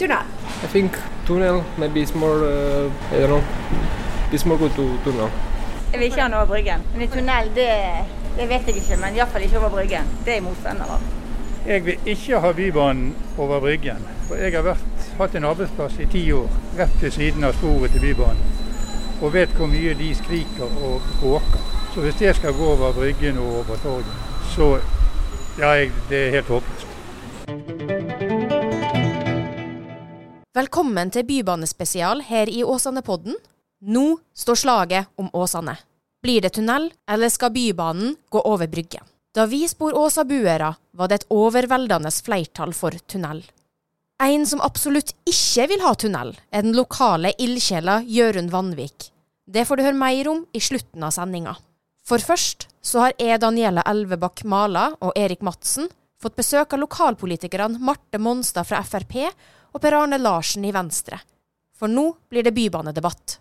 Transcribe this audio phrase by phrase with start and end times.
[0.00, 0.26] eller not.
[0.64, 0.92] I think
[1.26, 3.42] tunnel maybe it's more, uh, I don't know,
[4.32, 5.30] it's more good to tunnel.
[5.92, 6.80] Jeg vil ikke ha den over Bryggen.
[6.92, 7.68] Men i tunnel, det,
[8.36, 8.96] det vet jeg ikke.
[8.96, 10.06] Men iallfall ikke over Bryggen.
[10.24, 11.00] Det er jeg motstander av.
[11.66, 14.06] Jeg vil ikke ha Bybanen over Bryggen.
[14.28, 16.48] For jeg har vært, hatt en arbeidsplass i ti år
[16.78, 18.40] rett til siden av sporet til Bybanen.
[19.22, 21.68] Og vet hvor mye de skriker og bråker.
[21.94, 24.16] Så hvis det skal gå over Bryggen og over torget,
[24.54, 24.78] så
[25.58, 26.91] ja, jeg, det er helt håpløst.
[30.62, 33.34] Velkommen til Bybanespesial her i Åsane-podden.
[33.90, 34.02] Nå
[34.36, 35.72] står slaget om Åsane.
[36.22, 39.02] Blir det tunnel, eller skal Bybanen gå over Bryggen?
[39.34, 43.40] Da vi spor Åsa-buere, var det et overveldende flertall for tunnel.
[44.22, 49.08] En som absolutt ikke vil ha tunnel, er den lokale ildsjela Jørund Vanvik.
[49.48, 51.56] Det får du høre mer om i slutten av sendinga.
[52.06, 55.90] For først så har jeg, Daniela Elvebakk Mala og Erik Madsen
[56.22, 59.24] fått besøk av lokalpolitikerne Marte Monstad fra Frp
[59.72, 61.18] og Per Arne Larsen i Venstre.
[61.78, 63.38] For nå blir det bybanedebatt.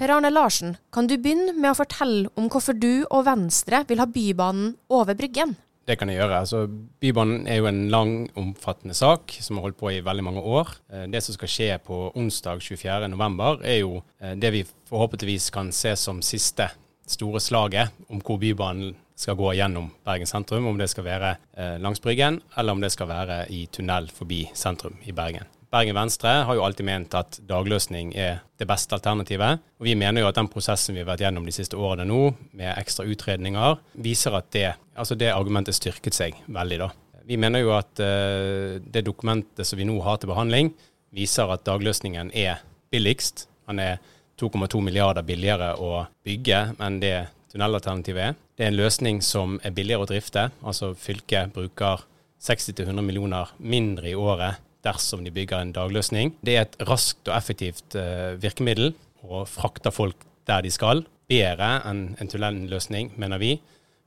[0.00, 4.00] Per Arne Larsen, kan du begynne med å fortelle om hvorfor du og Venstre vil
[4.00, 5.52] ha Bybanen over Bryggen?
[5.88, 6.38] Det kan jeg gjøre.
[6.44, 6.62] Altså,
[7.02, 10.72] Bybanen er jo en lang, omfattende sak som har holdt på i veldig mange år.
[10.92, 15.72] Eh, det som skal skje på onsdag 24.11, er jo eh, det vi forhåpentligvis kan
[15.74, 16.70] se som siste
[17.10, 21.76] store slaget om hvor Bybanen skal gå gjennom Bergen sentrum, om det skal være eh,
[21.82, 25.48] langs Bryggen, eller om det skal være i tunnel forbi sentrum i Bergen.
[25.70, 29.60] Bergen Venstre har jo alltid ment at dagløsning er det beste alternativet.
[29.78, 32.32] Og vi mener jo at den prosessen vi har vært gjennom de siste årene nå,
[32.58, 34.66] med ekstra utredninger, viser at det,
[34.98, 36.80] altså det argumentet styrket seg veldig.
[36.82, 36.90] da.
[37.28, 40.72] Vi mener jo at uh, det dokumentet som vi nå har til behandling,
[41.14, 43.46] viser at dagløsningen er billigst.
[43.70, 44.02] Han er
[44.40, 47.16] 2,2 milliarder billigere å bygge enn det
[47.52, 48.38] tunnelalternativet er.
[48.56, 50.48] Det er en løsning som er billigere å drifte.
[50.64, 52.04] Altså fylket bruker
[52.40, 56.34] 60-100 millioner mindre i året dersom de bygger en dagløsning.
[56.40, 58.94] Det er et raskt og effektivt uh, virkemiddel
[59.26, 61.04] og frakter folk der de skal.
[61.30, 63.58] Bedre enn en tunnelløsning, mener vi,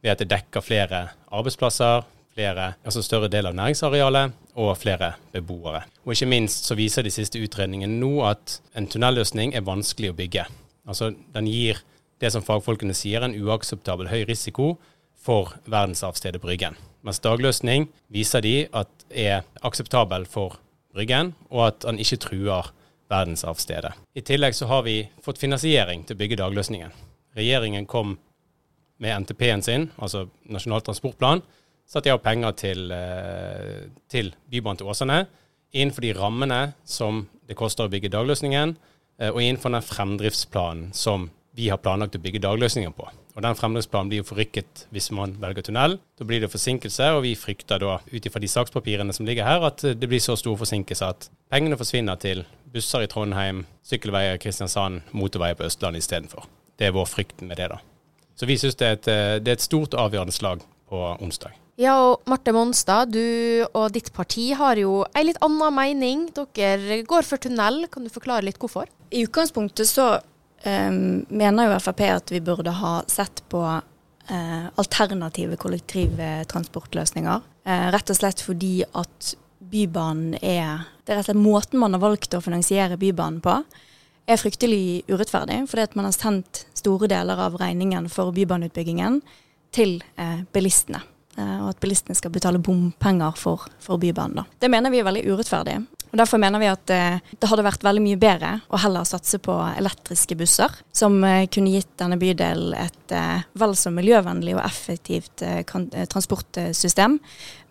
[0.04, 5.84] ved at det dekker flere arbeidsplasser, flere, altså større del av næringsarealet og flere beboere.
[6.06, 10.18] Og ikke minst så viser de siste utredningene nå at en tunnelløsning er vanskelig å
[10.18, 10.46] bygge.
[10.88, 11.82] Altså den gir
[12.22, 14.76] det som fagfolkene sier, en uakseptabel høy risiko
[15.24, 16.78] for verdensarvstedet Bryggen.
[17.04, 20.60] Mens dagløsning viser de at er akseptabel for
[20.94, 22.70] Bryggen, og at den ikke truer
[23.12, 23.92] verdensarvstedet.
[24.16, 26.94] I tillegg så har vi fått finansiering til å bygge dagløsningen.
[27.36, 28.18] Regjeringen kom
[29.02, 31.42] med NTP-en sin, altså Nasjonal transportplan,
[31.94, 35.28] satte jeg av penger til, eh, til Bybanen til Åsane
[35.74, 38.76] innenfor de rammene som det koster å bygge dagløsningen,
[39.20, 43.06] eh, og innenfor den fremdriftsplanen som vi har planlagt å bygge dagløsningen på.
[43.36, 46.00] Og Den fremdriftsplanen blir jo forrykket hvis man velger tunnel.
[46.18, 49.64] Da blir det forsinkelse, og vi frykter da ut ifra de sakspapirene som ligger her,
[49.66, 54.42] at det blir så stor forsinkelse at pengene forsvinner til busser i Trondheim, sykkelveier i
[54.42, 56.46] Kristiansand, motorveier på Østlandet istedenfor.
[56.78, 57.78] Det er vår frykt med det, da.
[58.36, 61.60] Så vi syns det, det, er et stort avgjørende slag på onsdag.
[61.82, 66.28] Ja, og Marte Monstad, du og ditt parti har jo ei litt annen mening.
[66.36, 67.88] Dere går for tunnel.
[67.90, 68.92] Kan du forklare litt hvorfor?
[69.10, 75.58] I utgangspunktet så um, mener jo Frp at vi burde ha sett på uh, alternative
[75.64, 77.42] kollektivtransportløsninger.
[77.66, 79.34] Uh, rett og slett fordi at
[79.74, 83.58] Bybanen er Det er rett og slett måten man har valgt å finansiere Bybanen på,
[84.30, 85.64] er fryktelig urettferdig.
[85.72, 89.24] Fordi at man har sendt store deler av regningen for bybaneutbyggingen
[89.74, 91.02] til uh, bilistene.
[91.34, 94.36] Og at bilistene skal betale bompenger for, for Bybanen.
[94.38, 94.44] Da.
[94.62, 95.80] Det mener vi er veldig urettferdig.
[96.14, 99.40] Og Derfor mener vi at eh, det hadde vært veldig mye bedre å heller satse
[99.42, 104.62] på elektriske busser, som eh, kunne gitt denne bydelen et eh, vel så miljøvennlig og
[104.62, 105.42] effektivt
[106.14, 107.18] transportsystem,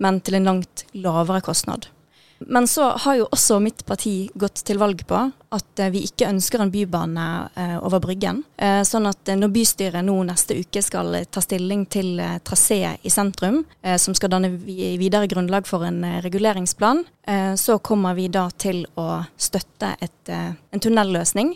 [0.02, 1.86] men til en langt lavere kostnad.
[2.46, 5.18] Men så har jo også mitt parti gått til valg på
[5.52, 8.42] at eh, vi ikke ønsker en bybane eh, over Bryggen.
[8.56, 13.62] Eh, sånn at når bystyret nå neste uke skal ta stilling til trasé i sentrum,
[13.98, 17.02] som skal danne videre grunnlag for en reguleringsplan,
[17.58, 21.54] så kommer vi da til å støtte et, en tunnelløsning.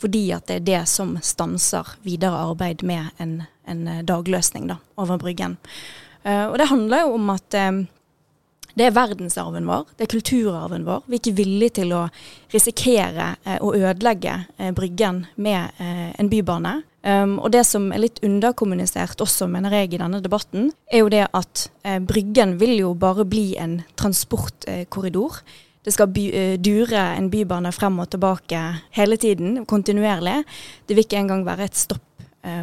[0.00, 5.20] Fordi at det er det som stanser videre arbeid med en, en dagløsning da, over
[5.20, 5.58] Bryggen.
[6.24, 7.58] Og det handler jo om at
[8.78, 11.02] det er verdensarven vår, det er kulturarven vår.
[11.06, 12.04] Vi er ikke villige til å
[12.52, 16.80] risikere eh, å ødelegge eh, Bryggen med eh, en bybane.
[17.00, 21.08] Um, og det som er litt underkommunisert også, mener jeg, i denne debatten, er jo
[21.08, 21.62] det at
[22.04, 25.38] Bryggen vil jo bare bli en transportkorridor.
[25.80, 26.26] Det skal by,
[26.60, 28.60] dure en bybane frem og tilbake
[28.98, 30.42] hele tiden, kontinuerlig.
[30.84, 32.04] Det vil ikke engang være et stopp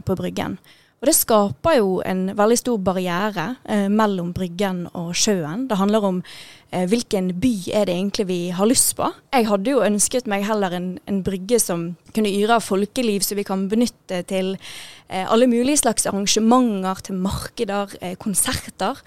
[0.06, 0.60] på Bryggen.
[0.97, 5.67] Og det skaper jo en veldig stor barriere eh, mellom Bryggen og sjøen.
[5.69, 6.23] Det handler om
[6.71, 9.11] eh, hvilken by er det egentlig vi har lyst på.
[9.29, 13.38] Jeg hadde jo ønsket meg heller en, en brygge som kunne yre av folkeliv, så
[13.38, 18.97] vi kan benytte til eh, alle mulige slags arrangementer, til markeder, eh, konserter.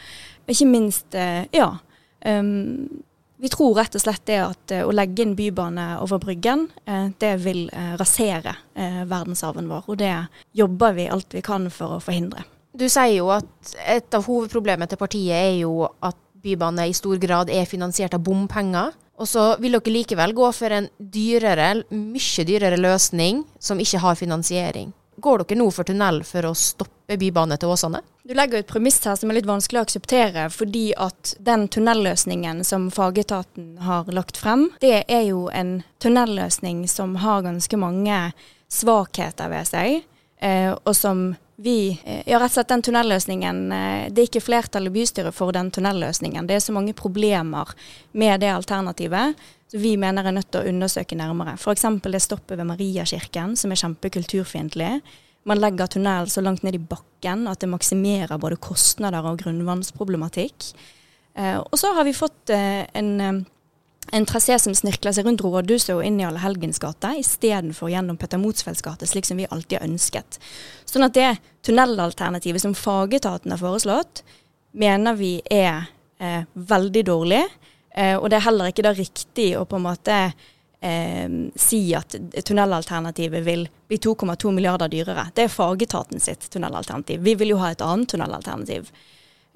[0.46, 1.72] Ikke minst, eh, ja.
[2.20, 3.02] Um,
[3.40, 7.08] vi tror rett og slett det at uh, å legge en bybane over Bryggen, uh,
[7.22, 9.88] det vil uh, rasere verdensarven vår.
[9.92, 10.14] Og det
[10.56, 12.46] jobber vi alt vi kan for å forhindre.
[12.72, 17.18] Du sier jo at et av hovedproblemet til partiet er jo at bybane i stor
[17.20, 18.94] grad er finansiert av bompenger.
[19.20, 24.16] Og så vil dere likevel gå for en dyrere, mye dyrere løsning som ikke har
[24.16, 24.94] finansiering.
[25.20, 28.00] Går dere nå for tunnel for å stoppe bybane til Åsane?
[28.24, 32.62] Du legger et premiss her som er litt vanskelig å akseptere, fordi at den tunnelløsningen
[32.64, 38.20] som fagetaten har lagt frem, det er jo en tunnelløsning som har ganske mange
[38.70, 40.00] svakheter ved seg,
[40.40, 44.88] og som vi eh, Ja, rett og slett den tunnelløsningen eh, Det er ikke flertall
[44.88, 46.48] i bystyret for den tunnelløsningen.
[46.48, 47.74] Det er så mange problemer
[48.12, 49.36] med det alternativet.
[49.70, 51.58] Så vi mener er nødt til å undersøke nærmere.
[51.60, 51.84] F.eks.
[52.02, 54.94] det stoppet ved Mariakirken, som er kjempekulturfiendtlig.
[55.48, 60.72] Man legger tunnel så langt ned i bakken at det maksimerer både kostnader og grunnvannsproblematikk.
[61.36, 63.44] Eh, og så har vi fått eh, en, eh,
[64.12, 68.40] en trasé som snirkler seg rundt rådhuset og inn i Allehelgens gate, istedenfor gjennom Petter
[68.42, 70.40] Motsfelds gate, slik som vi alltid har ønsket.
[70.88, 71.30] Sånn at det
[71.66, 74.24] tunnelalternativet som fagetaten har foreslått,
[74.72, 75.86] mener vi er
[76.18, 77.44] eh, veldig dårlig.
[77.94, 82.18] Eh, og det er heller ikke da riktig å på en måte eh, si at
[82.46, 85.28] tunnelalternativet vil bli 2,2 milliarder dyrere.
[85.34, 87.22] Det er fagetaten sitt tunnelalternativ.
[87.26, 88.90] Vi vil jo ha et annet tunnelalternativ.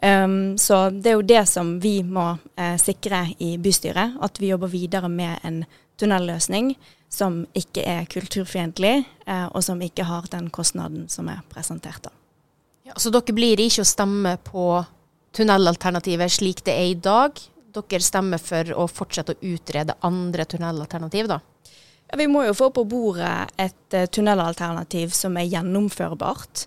[0.05, 4.19] Um, så det er jo det som vi må uh, sikre i bystyret.
[4.21, 5.63] At vi jobber videre med en
[6.01, 6.75] tunnelløsning
[7.09, 8.99] som ikke er kulturfiendtlig,
[9.29, 12.03] uh, og som ikke har den kostnaden som er presentert.
[12.05, 12.13] da.
[12.85, 14.85] Ja, så dere blir ikke å stemme på
[15.35, 17.41] tunnelalternativet slik det er i dag?
[17.75, 21.41] dere stemmer for å fortsette å utrede andre tunnelalternativ, da?
[22.07, 26.67] Ja, vi må jo få på bordet et uh, tunnelalternativ som er gjennomførbart.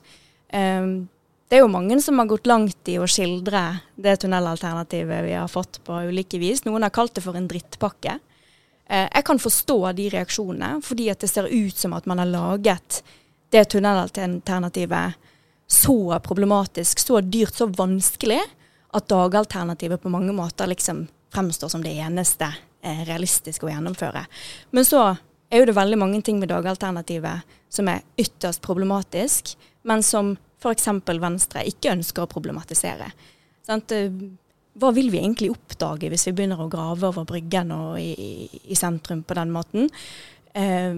[0.51, 1.05] Um,
[1.47, 3.61] det er jo mange som har gått langt i å skildre
[3.95, 6.65] det tunnelalternativet vi har fått på ulike vis.
[6.65, 8.17] Noen har kalt det for en drittpakke.
[8.87, 12.31] Uh, jeg kan forstå de reaksjonene, fordi at det ser ut som at man har
[12.31, 13.01] laget
[13.55, 15.15] det tunnelalternativet
[15.67, 18.41] så problematisk, så dyrt, så vanskelig
[18.95, 22.47] at dagalternativet på mange måter liksom fremstår som det eneste
[22.81, 24.23] eh, realistiske å gjennomføre.
[24.71, 25.03] Men så
[25.51, 29.55] er jo det veldig mange ting med dagalternativet som er ytterst problematisk,
[29.87, 30.89] men som f.eks.
[31.21, 33.09] Venstre ikke ønsker å problematisere.
[33.67, 33.93] Sant?
[33.95, 34.11] Eh,
[34.77, 38.77] hva vil vi egentlig oppdage hvis vi begynner å grave over Bryggen og i, i
[38.77, 39.89] sentrum på den måten?
[40.53, 40.93] Eh,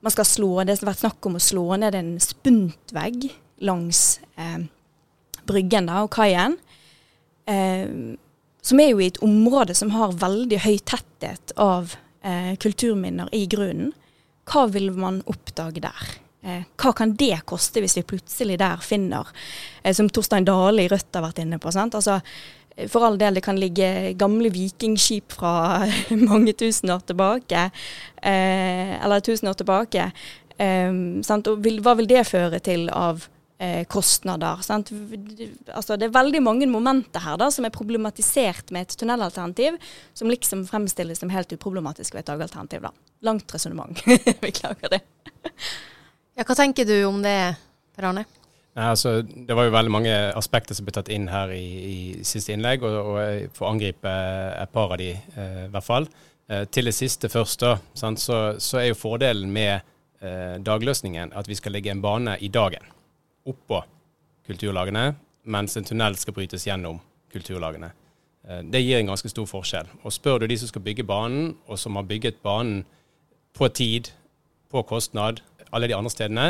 [0.00, 3.30] man skal slå, Det har vært snakk om å slå ned en spuntvegg
[3.66, 4.62] langs eh,
[5.50, 6.56] Bryggen da, og kaien
[7.50, 8.16] eh,
[8.62, 13.46] som er jo i et område som har veldig høy tetthet av eh, kulturminner i
[13.50, 13.94] grunnen.
[14.50, 16.10] Hva vil man oppdage der?
[16.42, 19.28] Eh, hva kan det koste hvis vi plutselig der finner,
[19.82, 21.68] eh, som Torstein Dale i Rødt har vært inne på?
[21.68, 22.20] Altså,
[22.76, 25.84] eh, for all del, det kan ligge gamle vikingskip fra
[26.30, 27.70] mange tusen år tilbake,
[28.22, 30.12] eller tusen år tilbake.
[30.60, 33.26] og hva vil det føre til av
[33.88, 34.60] kostnader.
[34.60, 39.76] Altså, det er veldig mange momenter her da, som er problematisert med et tunnelalternativ,
[40.14, 42.80] som liksom fremstilles som helt uproblematisk ved et dagalternativ.
[42.80, 42.92] Da.
[43.20, 44.00] Langt resonnement.
[44.40, 45.02] Beklager det.
[46.40, 47.36] Ja, hva tenker du om det,
[47.92, 48.24] Per Arne?
[48.70, 51.98] Nei, altså, det var jo veldig mange aspekter som ble tatt inn her i, i
[52.24, 54.12] siste innlegg, og, og jeg får angripe
[54.62, 56.06] et par av de eh, i hvert fall.
[56.48, 59.82] Eh, til det siste først, så, så, er jo fordelen med
[60.22, 62.88] eh, dagløsningen at vi skal legge en bane i dagen
[63.50, 63.82] oppå
[64.46, 65.10] kulturlagene,
[65.50, 67.02] mens en tunnel skal brytes gjennom
[67.34, 67.92] kulturlagene.
[68.48, 69.92] Eh, det gir en ganske stor forskjell.
[70.06, 72.86] Og Spør du de som skal bygge banen, og som har bygget banen
[73.58, 74.14] på tid,
[74.70, 76.46] på kostnad, alle de andre stedene,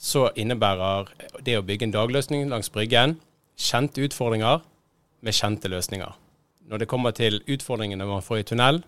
[0.00, 1.10] så innebærer
[1.44, 3.18] det å bygge en dagløsning langs Bryggen
[3.60, 4.62] kjente utfordringer
[5.20, 6.12] med kjente løsninger.
[6.70, 8.80] Når det kommer til utfordringene man får i tunnel,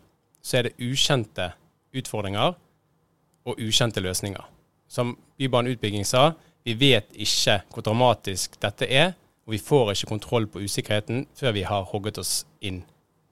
[0.42, 1.50] så er det ukjente
[1.92, 2.54] utfordringer
[3.44, 4.44] og ukjente løsninger.
[4.88, 6.32] Som Bybaneutbygging sa,
[6.64, 9.14] vi vet ikke hvor dramatisk dette er,
[9.46, 12.84] og vi får ikke kontroll på usikkerheten før vi har hogget oss inn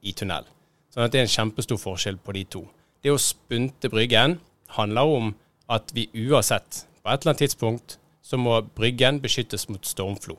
[0.02, 0.48] i tunnel.
[0.90, 2.64] Sånn at det er en kjempestor forskjell på de to.
[3.00, 4.40] Det å spunte Bryggen
[4.74, 5.30] handler om
[5.70, 10.36] at vi uansett, på et eller annet tidspunkt, så må Bryggen beskyttes mot stormflo.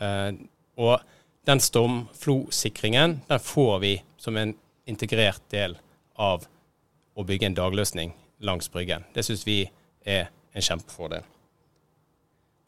[0.00, 0.32] Eh,
[0.78, 1.00] og
[1.48, 4.54] den stormflosikringen den får vi som en
[4.88, 5.78] integrert del
[6.16, 6.44] av
[7.18, 8.12] å bygge en dagløsning
[8.44, 9.06] langs Bryggen.
[9.14, 9.62] Det syns vi
[10.06, 11.24] er en kjempefordel.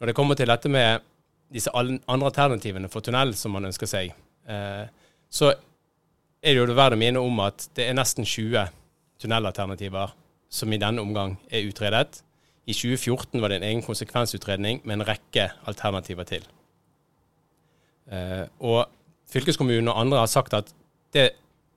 [0.01, 1.05] Når det kommer til dette med
[1.53, 4.15] disse andre alternativene for tunnel som man ønsker seg,
[4.49, 4.87] eh,
[5.31, 5.53] så
[6.41, 8.73] er det jo verdt å minne om at det er nesten 20
[9.21, 10.15] tunnelalternativer
[10.51, 12.23] som i denne omgang er utredet.
[12.67, 16.47] I 2014 var det en egen konsekvensutredning med en rekke alternativer til.
[18.11, 18.91] Eh, og
[19.31, 20.73] fylkeskommunen og andre har sagt at
[21.15, 21.31] det,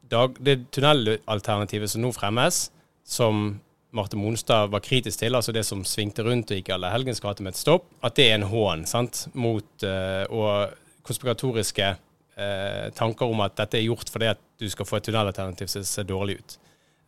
[0.09, 2.67] det tunnelalternativet som nå fremmes,
[3.05, 3.61] som
[3.93, 7.21] Marte Monstad var kritisk til, altså det som svingte rundt og gikk i alle helgens
[7.21, 10.73] gate med et stopp, at det er en hån sant, mot uh, og
[11.05, 15.69] konspiratoriske uh, tanker om at dette er gjort fordi at du skal få et tunnelalternativ
[15.69, 16.57] som ser dårlig ut.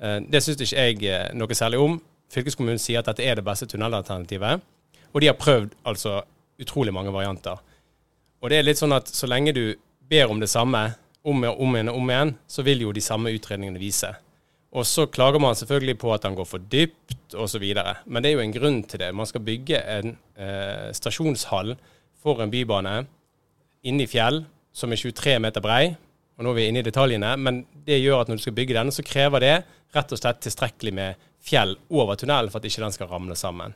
[0.01, 1.99] Uh, det syns ikke jeg noe særlig om.
[2.33, 4.63] Fylkeskommunen sier at dette er det beste tunnelalternativet,
[5.13, 6.23] og de har prøvd altså
[6.59, 7.61] utrolig mange varianter.
[8.41, 9.75] Og det er litt sånn at så lenge du
[10.09, 10.87] ber om det samme
[11.25, 14.11] om og om igjen og om igjen, så vil jo de samme utredningene vise.
[14.75, 17.63] Og så klager man selvfølgelig på at han går for dypt osv.
[18.05, 19.13] Men det er jo en grunn til det.
[19.15, 21.75] Man skal bygge en eh, stasjonshall
[22.21, 23.05] for en bybane
[23.87, 24.43] inne i fjell
[24.75, 25.95] som er 23 meter brei.
[26.35, 28.75] Og nå er vi inne i detaljene, men det gjør at når du skal bygge
[28.75, 29.55] denne, så krever det
[29.95, 33.75] rett og slett tilstrekkelig med fjell over tunnelen for at ikke den skal ramle sammen.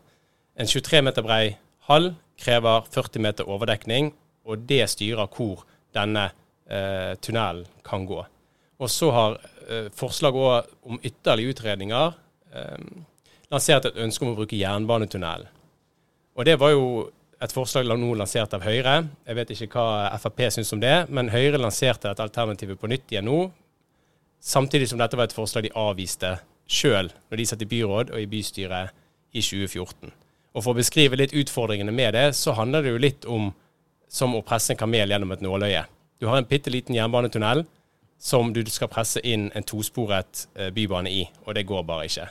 [0.60, 1.44] En 23 meter brei
[1.88, 4.12] hall krever 40 meter overdekning,
[4.44, 5.64] og det styrer hvor
[5.96, 6.30] denne
[6.68, 8.20] eh, tunnelen kan gå.
[8.80, 9.38] Og så har
[9.70, 12.12] eh, forslag om ytterligere utredninger
[12.56, 12.84] eh,
[13.52, 15.48] lansert et ønske om å bruke jernbanetunnel.
[16.36, 16.86] Og det var jo
[17.40, 18.96] et forslag nå lansert av Høyre.
[19.28, 23.14] Jeg vet ikke hva Frp syns om det, men Høyre lanserte et alternativ på nytt
[23.14, 23.46] igjen nå.
[24.44, 26.36] Samtidig som dette var et forslag de avviste
[26.70, 28.92] sjøl når de satt i byråd og i bystyret
[29.32, 30.12] i 2014.
[30.56, 33.52] Og For å beskrive litt utfordringene med det, så handler det jo litt om
[34.10, 35.86] som å presse en kamel gjennom et nåløye.
[36.20, 37.64] Du har en bitte liten jernbanetunnel
[38.20, 42.26] som du skal presse inn en tosporet eh, bybane i, og det går bare ikke.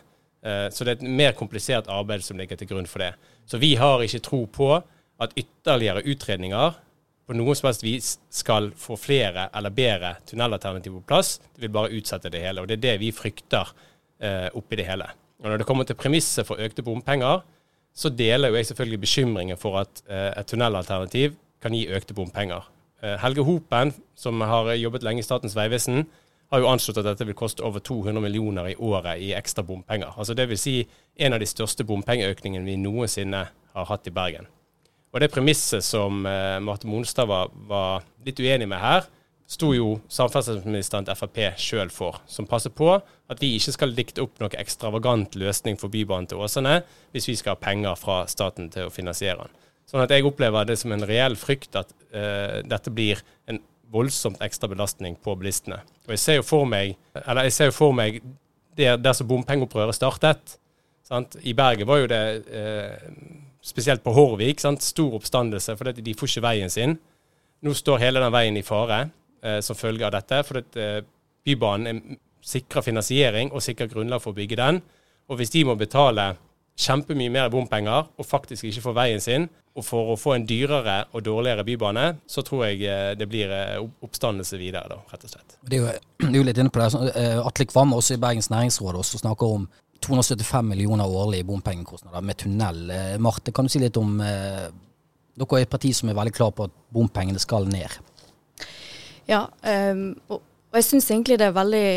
[0.44, 3.14] Eh, så det er et mer komplisert arbeid som ligger til grunn for det.
[3.48, 4.72] Så vi har ikke tro på
[5.22, 6.78] at ytterligere utredninger
[7.28, 11.36] på noe som helst vis skal få flere eller bedre tunnelalternativer på plass.
[11.54, 12.62] Det vil bare utsette det hele.
[12.62, 13.68] Og det er det vi frykter
[14.22, 15.10] eh, oppi det hele.
[15.42, 17.44] Og Når det kommer til premisset for økte bompenger,
[17.94, 22.64] så deler jo jeg selvfølgelig bekymringen for at eh, et tunnelalternativ kan gi økte bompenger.
[23.02, 26.06] Eh, Helge Hopen, som har jobbet lenge i Statens vegvesen,
[26.48, 30.14] har jo anslått at dette vil koste over 200 millioner i året i ekstra bompenger.
[30.16, 30.78] Altså vil si
[31.20, 34.48] en av de største bompengeøkningene vi noensinne har hatt i Bergen.
[35.12, 39.06] Og det premisset som eh, Marte Monstad var, var, litt uenig med her,
[39.48, 44.26] sto jo samferdselsministeren til Frp sjøl for, som passer på at vi ikke skal dikte
[44.26, 46.82] opp noe ekstravagant løsning for Bybanen til Åsane
[47.14, 49.56] hvis vi skal ha penger fra staten til å finansiere den.
[49.88, 54.42] Sånn at jeg opplever det som en reell frykt at uh, dette blir en voldsomt
[54.44, 55.80] ekstra belastning på bilistene.
[56.04, 58.20] Og jeg ser jo for meg, eller jeg ser jo for meg
[58.76, 60.58] der, der som bompengeopprøret startet.
[61.08, 61.38] Sant?
[61.40, 62.22] I Bergen var jo det,
[62.52, 64.84] uh, spesielt på Horvik, sant?
[64.84, 66.98] stor oppstandelse fordi de får ikke veien sin.
[67.64, 69.08] Nå står hele den veien i fare
[69.42, 70.42] eh, som følge av dette.
[70.46, 70.82] For at,
[71.48, 74.82] Bybanen sikrer finansiering og sikrer grunnlag for å bygge den.
[75.28, 76.34] Og hvis de må betale
[76.78, 79.48] kjempemye mer bompenger og faktisk ikke får veien sin,
[79.78, 83.50] og for å få en dyrere og dårligere bybane, så tror jeg eh, det blir
[83.54, 85.58] eh, oppstandelse videre, da, rett og slett.
[85.62, 85.92] Det er jo,
[86.24, 87.12] det er jo litt inne på det.
[87.14, 89.68] Eh, Atle Kvamme også i Bergens næringsråd også snakker om
[90.08, 92.84] 275 millioner årlig i bompengekostnader med tunnel.
[93.22, 96.66] Marte, kan du si litt om Dere er et parti som er veldig klar på
[96.66, 97.92] at bompengene skal ned.
[99.28, 101.88] Ja, um, og, og jeg syns egentlig det er veldig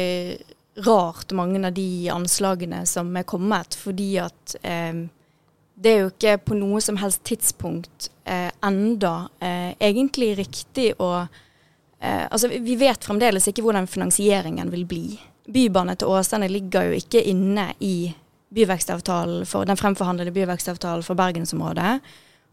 [0.85, 3.75] rart, mange av de anslagene som er kommet.
[3.79, 5.05] Fordi at eh,
[5.81, 11.13] det er jo ikke på noe som helst tidspunkt eh, enda eh, egentlig riktig å
[11.21, 15.05] eh, Altså, vi vet fremdeles ikke hvordan finansieringen vil bli.
[15.49, 18.11] Bybane til Åsane ligger jo ikke inne i
[18.51, 22.01] for, den fremforhandlede byvekstavtalen for bergensområdet.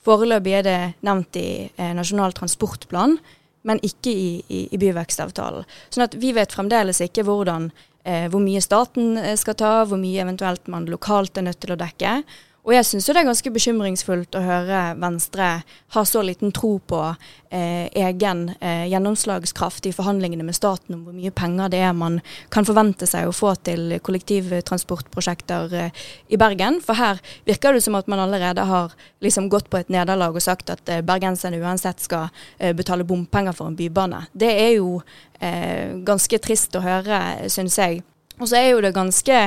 [0.06, 3.18] Foreløpig er det nevnt i eh, Nasjonal transportplan,
[3.66, 5.66] men ikke i, i, i, byvekstavtalen.
[5.90, 7.66] Sånn at vi vet fremdeles ikke hvordan
[8.06, 11.74] eh, hvor mye staten eh, skal ta, hvor mye eventuelt man lokalt er nødt til
[11.74, 12.20] å dekke.
[12.66, 15.46] Og jeg syns det er ganske bekymringsfullt å høre Venstre
[15.94, 21.14] ha så liten tro på eh, egen eh, gjennomslagskraft i forhandlingene med staten om hvor
[21.16, 22.18] mye penger det er man
[22.52, 26.80] kan forvente seg å få til kollektivtransportprosjekter eh, i Bergen.
[26.84, 28.92] For her virker det som at man allerede har
[29.24, 32.26] liksom gått på et nederlag og sagt at eh, bergenserne uansett skal
[32.58, 34.26] eh, betale bompenger for en bybane.
[34.36, 34.98] Det er jo
[35.40, 38.02] eh, ganske trist å høre, syns jeg.
[38.36, 39.40] Og så er jo det ganske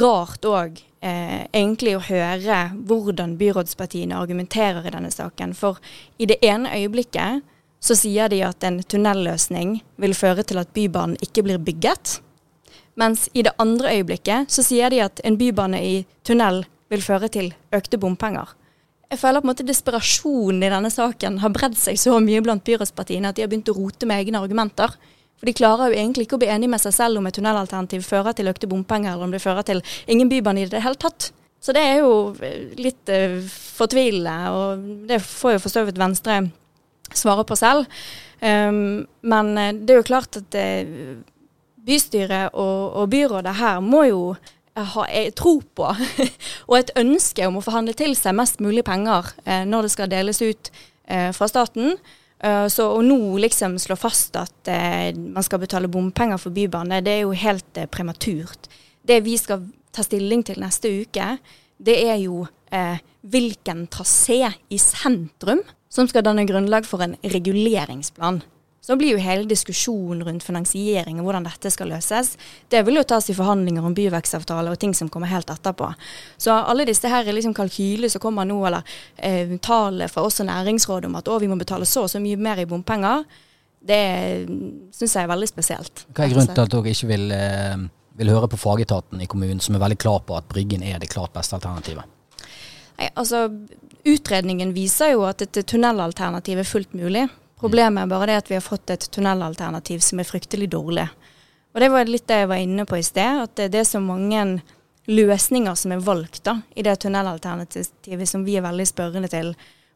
[0.00, 5.54] rart òg eh, egentlig å høre hvordan byrådspartiene argumenterer i denne saken.
[5.58, 5.82] For
[6.18, 7.42] i det ene øyeblikket
[7.82, 12.20] så sier de at en tunnelløsning vil føre til at Bybanen ikke blir bygget.
[12.94, 15.94] Mens i det andre øyeblikket så sier de at en bybane i
[16.28, 18.48] tunnel vil føre til økte bompenger.
[19.10, 22.64] jeg føler på en måte desperasjonen i denne saken har bredd seg så mye blant
[22.64, 24.94] byrådspartiene at de har begynt å rote med egne argumenter.
[25.42, 28.04] For de klarer jo egentlig ikke å bli enige med seg selv om et tunnelalternativ
[28.06, 31.32] fører til økte bompenger, eller om det fører til ingen bybane i det hele tatt.
[31.58, 32.30] Så det er jo
[32.78, 33.34] litt uh,
[33.74, 36.38] fortvilende, og det får jo for så vidt Venstre
[37.10, 37.90] svare på selv.
[38.38, 40.94] Um, men eh, det er jo klart at uh,
[41.86, 44.22] bystyret og, og byrådet her må jo
[44.78, 45.04] ha
[45.36, 45.90] tro på
[46.70, 50.10] og et ønske om å forhandle til seg mest mulig penger uh, når det skal
[50.10, 50.72] deles ut
[51.06, 51.96] eh, fra staten.
[52.42, 56.98] Uh, så å nå liksom slå fast at uh, man skal betale bompenger for bybane,
[57.04, 58.66] det er jo helt uh, prematurt.
[59.06, 61.36] Det vi skal ta stilling til neste uke,
[61.82, 65.58] det er jo hvilken trasé i sentrum
[65.92, 68.38] som skal danne grunnlag for en reguleringsplan.
[68.82, 72.32] Så blir jo hele diskusjonen rundt finansiering og hvordan dette skal løses,
[72.66, 75.92] det vil jo tas i forhandlinger om byvekstavtale og ting som kommer helt etterpå.
[76.34, 78.82] Så alle disse her liksom kalkyler som kommer nå, eller
[79.16, 82.18] eh, tallet fra oss og Næringsrådet om at å, vi må betale så og så
[82.22, 83.22] mye mer i bompenger,
[83.82, 84.02] det
[84.94, 86.02] syns jeg er veldig spesielt.
[86.10, 87.84] Hva er grunnen til at dere ikke vil, eh,
[88.18, 91.10] vil høre på fagetaten i kommunen, som er veldig klar på at Bryggen er det
[91.14, 92.18] klart beste alternativet?
[92.98, 93.46] Nei, altså
[94.02, 97.28] Utredningen viser jo at et tunnelalternativ er fullt mulig.
[97.62, 101.04] Problemet er bare det at vi har fått et tunnelalternativ som er fryktelig dårlig.
[101.72, 104.00] Og det var litt det jeg var inne på i sted, at det er så
[104.02, 104.42] mange
[105.06, 109.52] løsninger som er valgt da, i det tunnelalternativet som vi er veldig spørrende til.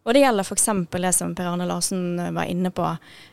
[0.06, 0.68] Og det gjelder f.eks.
[0.94, 2.86] det som Per Arne Larsen var inne på.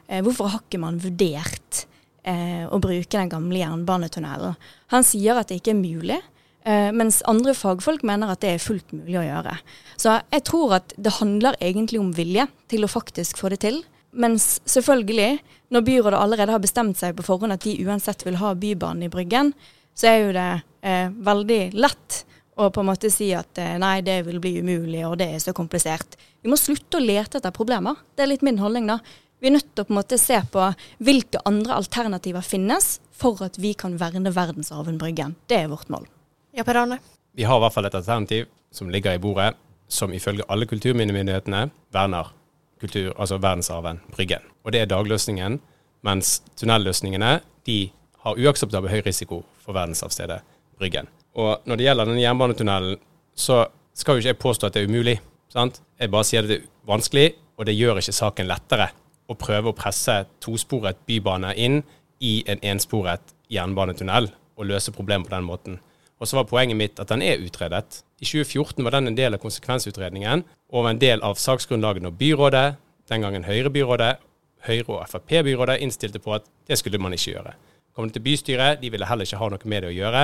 [0.09, 1.85] Eh, hvorfor har ikke man vurdert
[2.25, 4.57] eh, å bruke den gamle jernbanetunnelen?
[4.95, 6.19] Han sier at det ikke er mulig.
[6.65, 9.59] Eh, mens andre fagfolk mener at det er fullt mulig å gjøre.
[10.01, 13.83] Så jeg tror at det handler egentlig om vilje til å faktisk få det til.
[14.13, 15.39] Mens selvfølgelig,
[15.73, 19.11] når byrådet allerede har bestemt seg på forhånd at de uansett vil ha Bybanen i
[19.11, 19.53] Bryggen,
[19.97, 20.49] så er jo det
[20.85, 25.01] eh, veldig lett å på en måte si at eh, nei, det vil bli umulig,
[25.07, 26.17] og det er så komplisert.
[26.41, 27.97] Vi må slutte å lete etter problemer.
[28.13, 28.99] Det er litt min holdning, da.
[29.41, 30.67] Vi er nødt til å på en måte se på
[31.03, 35.35] hvilke andre alternativer finnes for at vi kan verne verdensarven Bryggen.
[35.49, 36.05] Det er vårt mål.
[36.55, 37.01] Ja, Per Arne?
[37.33, 39.51] Vi har i hvert fall et alternativ som ligger i bordet,
[39.89, 42.29] som ifølge alle kulturminnemyndighetene verner
[42.83, 44.43] kultur, altså verdensarven Bryggen.
[44.63, 45.59] Og det er dagløsningen,
[46.03, 47.77] mens tunnelløsningene de
[48.23, 50.41] har uakseptabel høy risiko for verdensarvstedet
[50.79, 51.07] Bryggen.
[51.39, 52.99] Og når det gjelder denne jernbanetunnelen,
[53.35, 53.65] så
[53.95, 55.19] skal jo ikke jeg påstå at det er umulig.
[55.49, 55.81] sant?
[55.99, 58.89] Jeg bare sier at det er vanskelig, og det gjør ikke saken lettere
[59.29, 61.81] å prøve å presse tosporet bybane inn
[62.19, 65.79] i en ensporet jernbanetunnel og løse problemet på den måten.
[66.21, 68.03] Og så var poenget mitt at den er utredet.
[68.21, 72.67] I 2014 var den en del av konsekvensutredningen og en del av saksgrunnlaget når byrådet,
[73.11, 74.13] den gangen Høyre-byrådet,
[74.63, 77.55] Høyre- og Frp-byrådet innstilte på at det skulle man ikke gjøre.
[77.93, 80.23] Kom det til bystyret, de ville heller ikke ha noe med det å gjøre.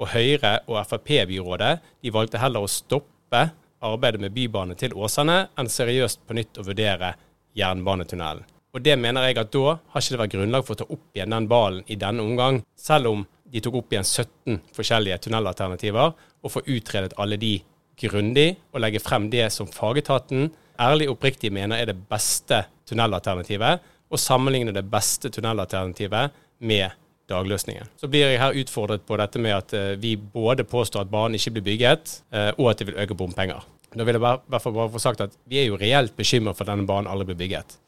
[0.00, 1.72] Og Høyre- og Frp-byrådet
[2.02, 3.48] de valgte heller å stoppe
[3.80, 7.14] arbeidet med bybane til Åsane enn seriøst på nytt å vurdere
[7.58, 8.46] jernbanetunnelen.
[8.70, 11.16] Og det mener jeg at da har ikke det vært grunnlag for å ta opp
[11.16, 16.14] igjen den ballen i denne omgang, selv om de tok opp igjen 17 forskjellige tunnelalternativer
[16.14, 17.56] og får utredet alle de
[18.00, 20.48] grundig og legge frem det som fagetaten
[20.80, 26.32] ærlig og oppriktig mener er det beste tunnelalternativet, og sammenligne det beste tunnelalternativet
[26.66, 26.96] med
[27.30, 27.86] dagløsningen.
[28.00, 31.38] Så blir jeg her utfordret på dette med at uh, vi både påstår at banen
[31.38, 33.62] ikke blir bygget, uh, og at det vil øke bompenger.
[33.94, 36.64] Da vil jeg hvert bare, bare få sagt at Vi er jo reelt bekymret for
[36.64, 37.78] at denne banen aldri blir bygget.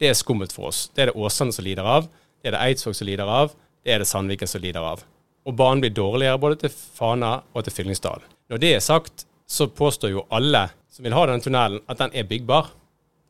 [0.00, 0.88] Det er skummelt for oss.
[0.96, 2.08] Det er det Åsane som lider av,
[2.40, 3.52] det er det Eidsvåg som lider av,
[3.84, 5.04] det er det Sandviken som lider av.
[5.48, 8.22] Og banen blir dårligere både til Fana og til Fyllingsdal.
[8.52, 12.12] Når det er sagt, så påstår jo alle som vil ha denne tunnelen, at den
[12.14, 12.70] er byggbar.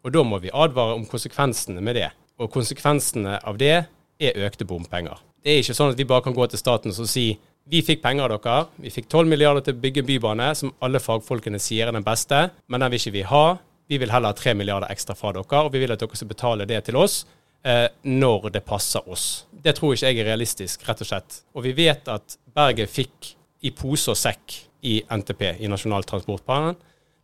[0.04, 2.08] Og da må vi advare om konsekvensene med det.
[2.40, 3.76] Og konsekvensene av det
[4.20, 5.20] er økte bompenger.
[5.40, 7.30] Det er ikke sånn at vi bare kan gå til staten og si
[7.70, 10.98] vi fikk penger av dere, vi fikk 12 milliarder til å bygge bybane, som alle
[10.98, 13.44] fagfolkene sier er den beste, men den vil ikke vi ha.
[13.86, 16.32] Vi vil heller ha 3 milliarder ekstra fra dere, og vi vil at dere skal
[16.32, 17.20] betale det til oss
[17.64, 19.46] eh, når det passer oss.
[19.50, 21.40] Det tror ikke jeg er realistisk, rett og slett.
[21.54, 23.34] Og vi vet at Bergen fikk
[23.66, 24.56] i pose og sekk
[24.88, 26.78] i NTP, i Nasjonal transportplan.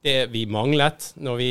[0.05, 1.51] Det vi manglet når, vi,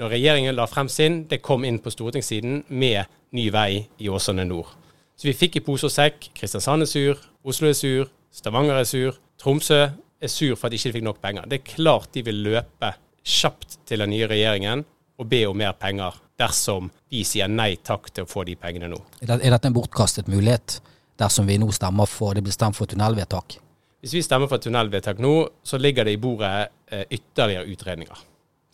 [0.00, 4.46] når regjeringen la frem sin, det kom inn på stortingssiden med ny vei i Åsane
[4.48, 4.72] nord.
[5.14, 6.32] Så vi fikk i pose og sekk.
[6.34, 10.80] Kristiansand er sur, Oslo er sur, Stavanger er sur, Tromsø er sur for at de
[10.80, 11.46] ikke fikk nok penger.
[11.46, 12.90] Det er klart de vil løpe
[13.24, 14.82] kjapt til den nye regjeringen
[15.18, 18.90] og be om mer penger dersom vi sier nei takk til å få de pengene
[18.90, 18.98] nå.
[19.22, 20.80] Er dette en bortkastet mulighet
[21.20, 23.58] dersom vi nå stemmer for det blir stemt for tunnelvedtak?
[24.04, 28.24] Hvis vi stemmer for tunnelvedtak nå, så ligger det i bordet eh, ytterligere utredninger.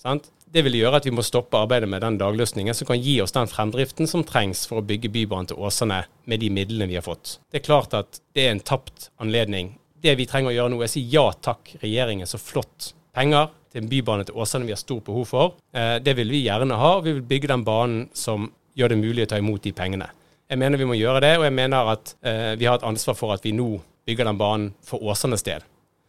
[0.01, 0.31] Sant?
[0.51, 3.37] Det vil gjøre at vi må stoppe arbeidet med den dagløsningen som kan gi oss
[3.37, 7.05] den fremdriften som trengs for å bygge Bybanen til Åsane med de midlene vi har
[7.07, 7.37] fått.
[7.53, 9.77] Det er klart at det er en tapt anledning.
[10.03, 13.51] Det vi trenger å gjøre nå, er å si ja takk, regjeringen, så flott penger
[13.71, 15.59] til en bybane til Åsane vi har stort behov for.
[15.75, 19.01] Eh, det vil vi gjerne ha, og vi vil bygge den banen som gjør det
[19.01, 20.09] mulig å ta imot de pengene.
[20.51, 23.15] Jeg mener vi må gjøre det, og jeg mener at eh, vi har et ansvar
[23.19, 23.77] for at vi nå
[24.09, 25.63] bygger den banen for Åsanes del.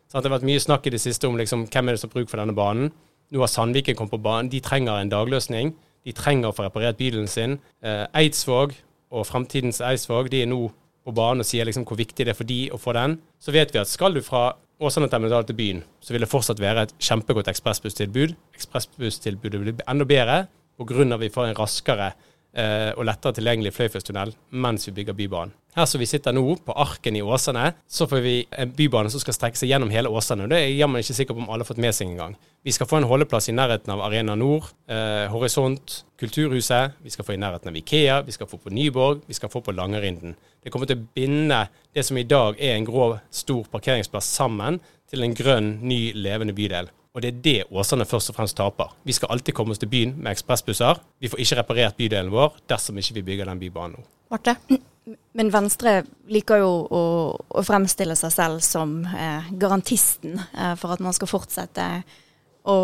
[0.09, 2.09] Så det har vært mye snakk i det siste om liksom, hvem er det som
[2.09, 2.89] har bruk for denne banen.
[3.31, 4.49] Nå har Sandviken kommet på banen.
[4.51, 5.71] De trenger en dagløsning.
[6.03, 7.59] De trenger å få reparert bilen sin.
[7.85, 8.73] Eh, Eidsvåg
[9.13, 10.65] og fremtidens Eidsvåg de er nå
[11.05, 13.19] på banen og sier liksom hvor viktig det er for de å få den.
[13.39, 16.62] Så vet vi at skal du fra Åsane terminal til byen, så vil det fortsatt
[16.62, 18.34] være et kjempegodt ekspressbusstilbud.
[18.58, 20.38] Ekspressbusstilbudet vil bli enda bedre
[20.82, 21.17] pga.
[21.22, 22.12] vi får en raskere
[22.51, 25.53] og lettere tilgjengelig Fløyfjellstunnel mens vi bygger Bybanen.
[25.71, 29.21] Her som vi sitter nå, på Arken i Åsane, så får vi en bybane som
[29.23, 30.43] skal strekke seg gjennom hele Åsane.
[30.43, 32.35] og Det er jeg jammen ikke sikker på om alle har fått med seg engang.
[32.67, 36.99] Vi skal få en holdeplass i nærheten av Arena Nord, eh, Horisont, Kulturhuset.
[37.01, 39.61] Vi skal få i nærheten av Ikea, vi skal få på Nyborg, vi skal få
[39.63, 40.35] på Langerinden.
[40.61, 44.81] Det kommer til å binde det som i dag er en grå, stor parkeringsplass sammen
[45.09, 46.91] til en grønn, ny, levende bydel.
[47.12, 48.93] Og det er det Åsane først og fremst taper.
[49.04, 51.02] Vi skal alltid komme oss til byen med ekspressbusser.
[51.19, 54.06] Vi får ikke reparert bydelen vår dersom ikke vi bygger den bybanen nå.
[54.32, 54.56] Marte?
[55.38, 57.04] Men Venstre liker jo å,
[57.36, 61.88] å fremstille seg selv som eh, garantisten eh, for at man skal fortsette
[62.63, 62.76] å,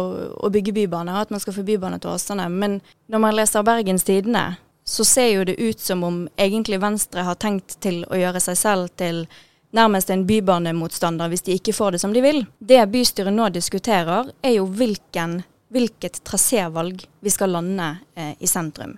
[0.41, 2.49] å bygge bybane, og at man skal få bybane til Åsane.
[2.49, 7.23] Men når man leser Bergens Tidende, så ser jo det ut som om egentlig Venstre
[7.27, 9.25] har tenkt til å gjøre seg selv til
[9.75, 12.43] nærmest en bybanemotstander hvis de ikke får det som de vil.
[12.59, 15.41] Det bystyret nå diskuterer, er jo hvilken,
[15.73, 18.97] hvilket trasévalg vi skal lande eh, i sentrum.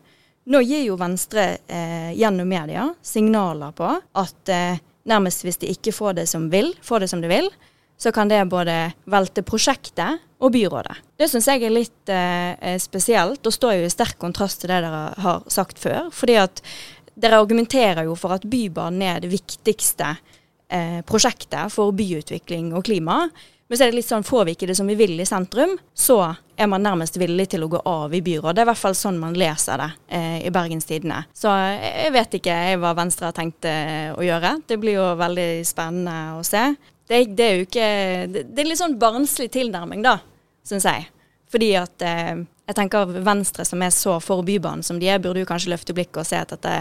[0.49, 4.79] Nå gir jo Venstre eh, gjennom media signaler på at eh,
[5.09, 7.49] nærmest hvis de ikke får det som vil, får det som de vil,
[7.99, 8.75] så kan det både
[9.11, 10.95] velte prosjektet og byrådet.
[11.19, 14.79] Det syns jeg er litt eh, spesielt, og står jo i sterk kontrast til det
[14.85, 16.07] dere har sagt før.
[16.15, 16.63] fordi at
[17.19, 20.37] dere argumenterer jo for at Bybanen er det viktigste eh,
[21.09, 23.23] prosjektet for byutvikling og klima.
[23.69, 25.75] Men så er det litt sånn, får vi ikke det som vi vil i sentrum,
[25.93, 26.15] så
[26.57, 28.55] er man nærmest villig til å gå av i byrådet.
[28.57, 31.19] Det er i hvert fall sånn man leser det eh, i Bergens Tidende.
[31.37, 34.55] Så jeg vet ikke hva Venstre har tenkt eh, å gjøre.
[34.65, 36.63] Det blir jo veldig spennende å se.
[37.05, 37.91] Det, det er jo ikke
[38.33, 40.17] det, det, er litt sånn barnslig tilnærming, da,
[40.65, 41.05] syns jeg.
[41.53, 45.45] Fordi at eh, jeg tenker Venstre, som er så for Bybanen som de er, burde
[45.45, 46.73] jo kanskje løfte blikket og se at dette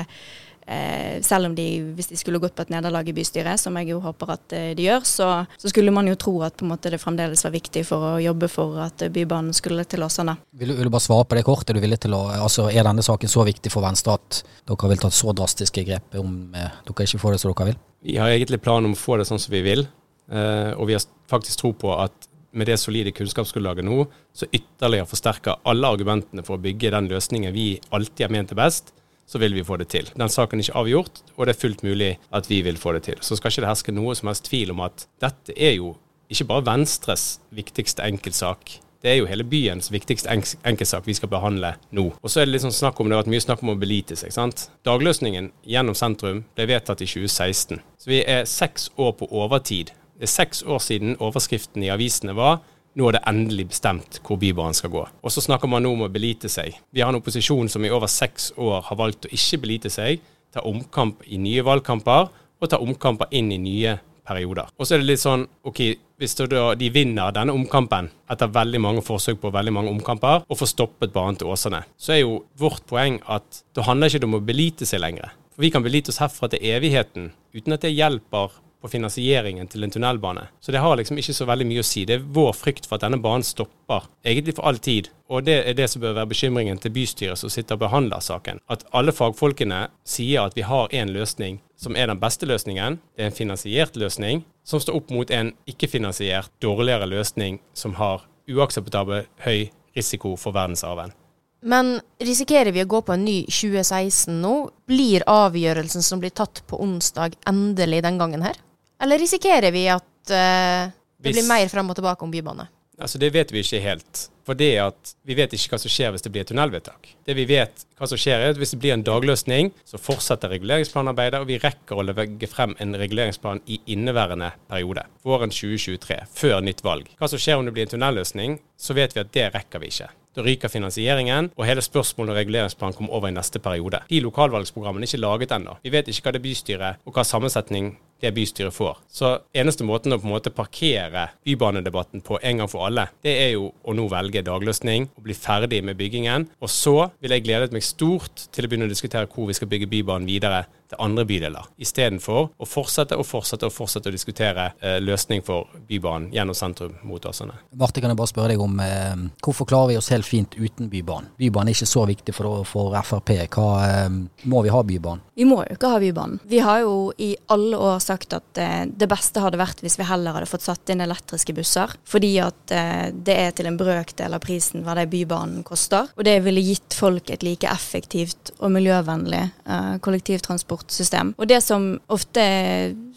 [0.69, 1.65] Eh, selv om de,
[1.97, 4.67] hvis de skulle gått på et nederlag i bystyret, som jeg jo håper at eh,
[4.77, 7.55] de gjør, så, så, skulle man jo tro at på en måte det fremdeles var
[7.55, 10.35] viktig for å jobbe for at eh, Bybanen skulle til Åsane.
[10.61, 11.73] Vil, vil, du bare svare på det kort?
[11.73, 15.01] Er, du til å, altså, er denne saken så viktig for Venstre at dere vil
[15.01, 17.81] ta så drastiske grep om eh, dere ikke får det som dere vil?
[18.13, 19.87] Vi har egentlig planen om å få det sånn som vi vil,
[20.29, 24.05] eh, og vi har faktisk tro på at med det solide kunnskapsgrunnlaget nå,
[24.37, 28.61] så ytterligere forsterker alle argumentene for å bygge den løsningen vi alltid har ment er
[28.67, 28.93] best,
[29.29, 30.09] så vil vi få det til.
[30.17, 33.05] Den saken er ikke avgjort, og det er fullt mulig at vi vil få det
[33.11, 33.21] til.
[33.21, 35.95] Så skal ikke det herske noe som helst tvil om at dette er jo
[36.33, 38.79] ikke bare Venstres viktigste enkeltsak.
[39.03, 40.33] Det er jo hele byens viktigste
[40.67, 42.09] enkeltsak vi skal behandle nå.
[42.19, 43.79] Og så er det litt sånn snakk om det har vært mye snakk om å
[43.79, 44.33] belite seg.
[44.35, 44.67] sant?
[44.89, 47.79] Dagløsningen gjennom sentrum ble vedtatt i 2016.
[48.01, 49.93] Så vi er seks år på overtid.
[50.19, 52.59] Det er seks år siden overskriften i avisene var
[52.99, 55.05] nå er det endelig bestemt hvor Bybanen skal gå.
[55.23, 56.75] Og så snakker man nå om å belite seg.
[56.91, 60.25] Vi har en opposisjon som i over seks år har valgt å ikke belite seg,
[60.55, 64.69] ta omkamp i nye valgkamper og ta omkamper inn i nye perioder.
[64.77, 65.83] Og så er det litt sånn OK,
[66.19, 70.73] hvis de vinner denne omkampen etter veldig mange forsøk på veldig mange omkamper, og får
[70.75, 74.45] stoppet banen til Åsane, så er jo vårt poeng at det handler ikke om å
[74.45, 75.31] belite seg lenger.
[75.55, 79.85] For vi kan belite oss herfra til evigheten uten at det hjelper på finansieringen til
[79.85, 80.47] en tunnelbane.
[80.61, 82.05] Så det har liksom ikke så veldig mye å si.
[82.07, 85.11] Det er vår frykt for at denne banen stopper, egentlig for all tid.
[85.29, 88.63] Og det er det som bør være bekymringen til bystyret som sitter og behandler saken.
[88.71, 93.01] At alle fagfolkene sier at vi har en løsning som er den beste løsningen.
[93.17, 98.27] Det er en finansiert løsning som står opp mot en ikke-finansiert, dårligere løsning som har
[98.49, 101.15] uakseptabel høy risiko for verdensarven.
[101.61, 104.55] Men risikerer vi å gå på en ny 2016 nå?
[104.87, 108.61] Blir avgjørelsen som blir tatt på onsdag, endelig den gangen her?
[109.03, 112.69] Eller risikerer vi at uh, det blir mer fram og tilbake om bybane?
[112.99, 114.25] Altså Det vet vi ikke helt.
[114.49, 117.11] For det at vi vet ikke hva som skjer hvis det blir et tunnelvedtak.
[117.29, 120.51] Det vi vet hva som skjer er at Hvis det blir en dagløsning, så fortsetter
[120.55, 125.05] reguleringsplanarbeidet, og vi rekker å legge frem en reguleringsplan i inneværende periode.
[125.23, 127.13] Våren 2023, før nytt valg.
[127.21, 129.93] Hva som skjer om det blir en tunnelløsning, så vet vi at det rekker vi
[129.93, 130.11] ikke.
[130.39, 134.01] Da ryker finansieringen, og hele spørsmålet og reguleringsplanen kommer over i neste periode.
[134.09, 135.77] De lokalvalgsprogrammene er ikke laget ennå.
[135.85, 138.99] Vi vet ikke hva det bystyret og hva sammensetning det bystyret får.
[139.11, 143.35] Så eneste måten å på en måte parkere bybanedebatten på en gang for alle, det
[143.45, 146.49] er jo å nå velge dagløsning og bli ferdig med byggingen.
[146.63, 149.71] Og så vil jeg gledet meg stort til å begynne å diskutere hvor vi skal
[149.71, 154.71] bygge Bybanen videre til andre bydeler, istedenfor å fortsette og fortsette og fortsette å diskutere
[154.81, 157.59] eh, løsning for Bybanen gjennom sentrum mot Åsane.
[157.77, 160.89] Marte, kan jeg bare spørre deg om eh, hvorfor klarer vi oss helt fint uten
[160.93, 161.31] Bybanen?
[161.39, 163.35] Bybanen er ikke så viktig for, for Frp.
[163.53, 164.09] Hva eh,
[164.49, 165.25] må vi ha Bybanen?
[165.39, 166.41] Vi må jo ikke ha Bybanen.
[166.49, 170.07] Vi har jo i alle år sagt at eh, det beste hadde vært hvis vi
[170.09, 174.37] heller hadde fått satt inn elektriske busser, fordi at eh, det er til en brøkdel
[174.37, 176.11] av prisen hva det Bybanen koster.
[176.17, 181.35] Og det ville gitt folk et like effektivt og miljøvennlig eh, kollektivtransportsystem.
[181.39, 182.45] Og det som ofte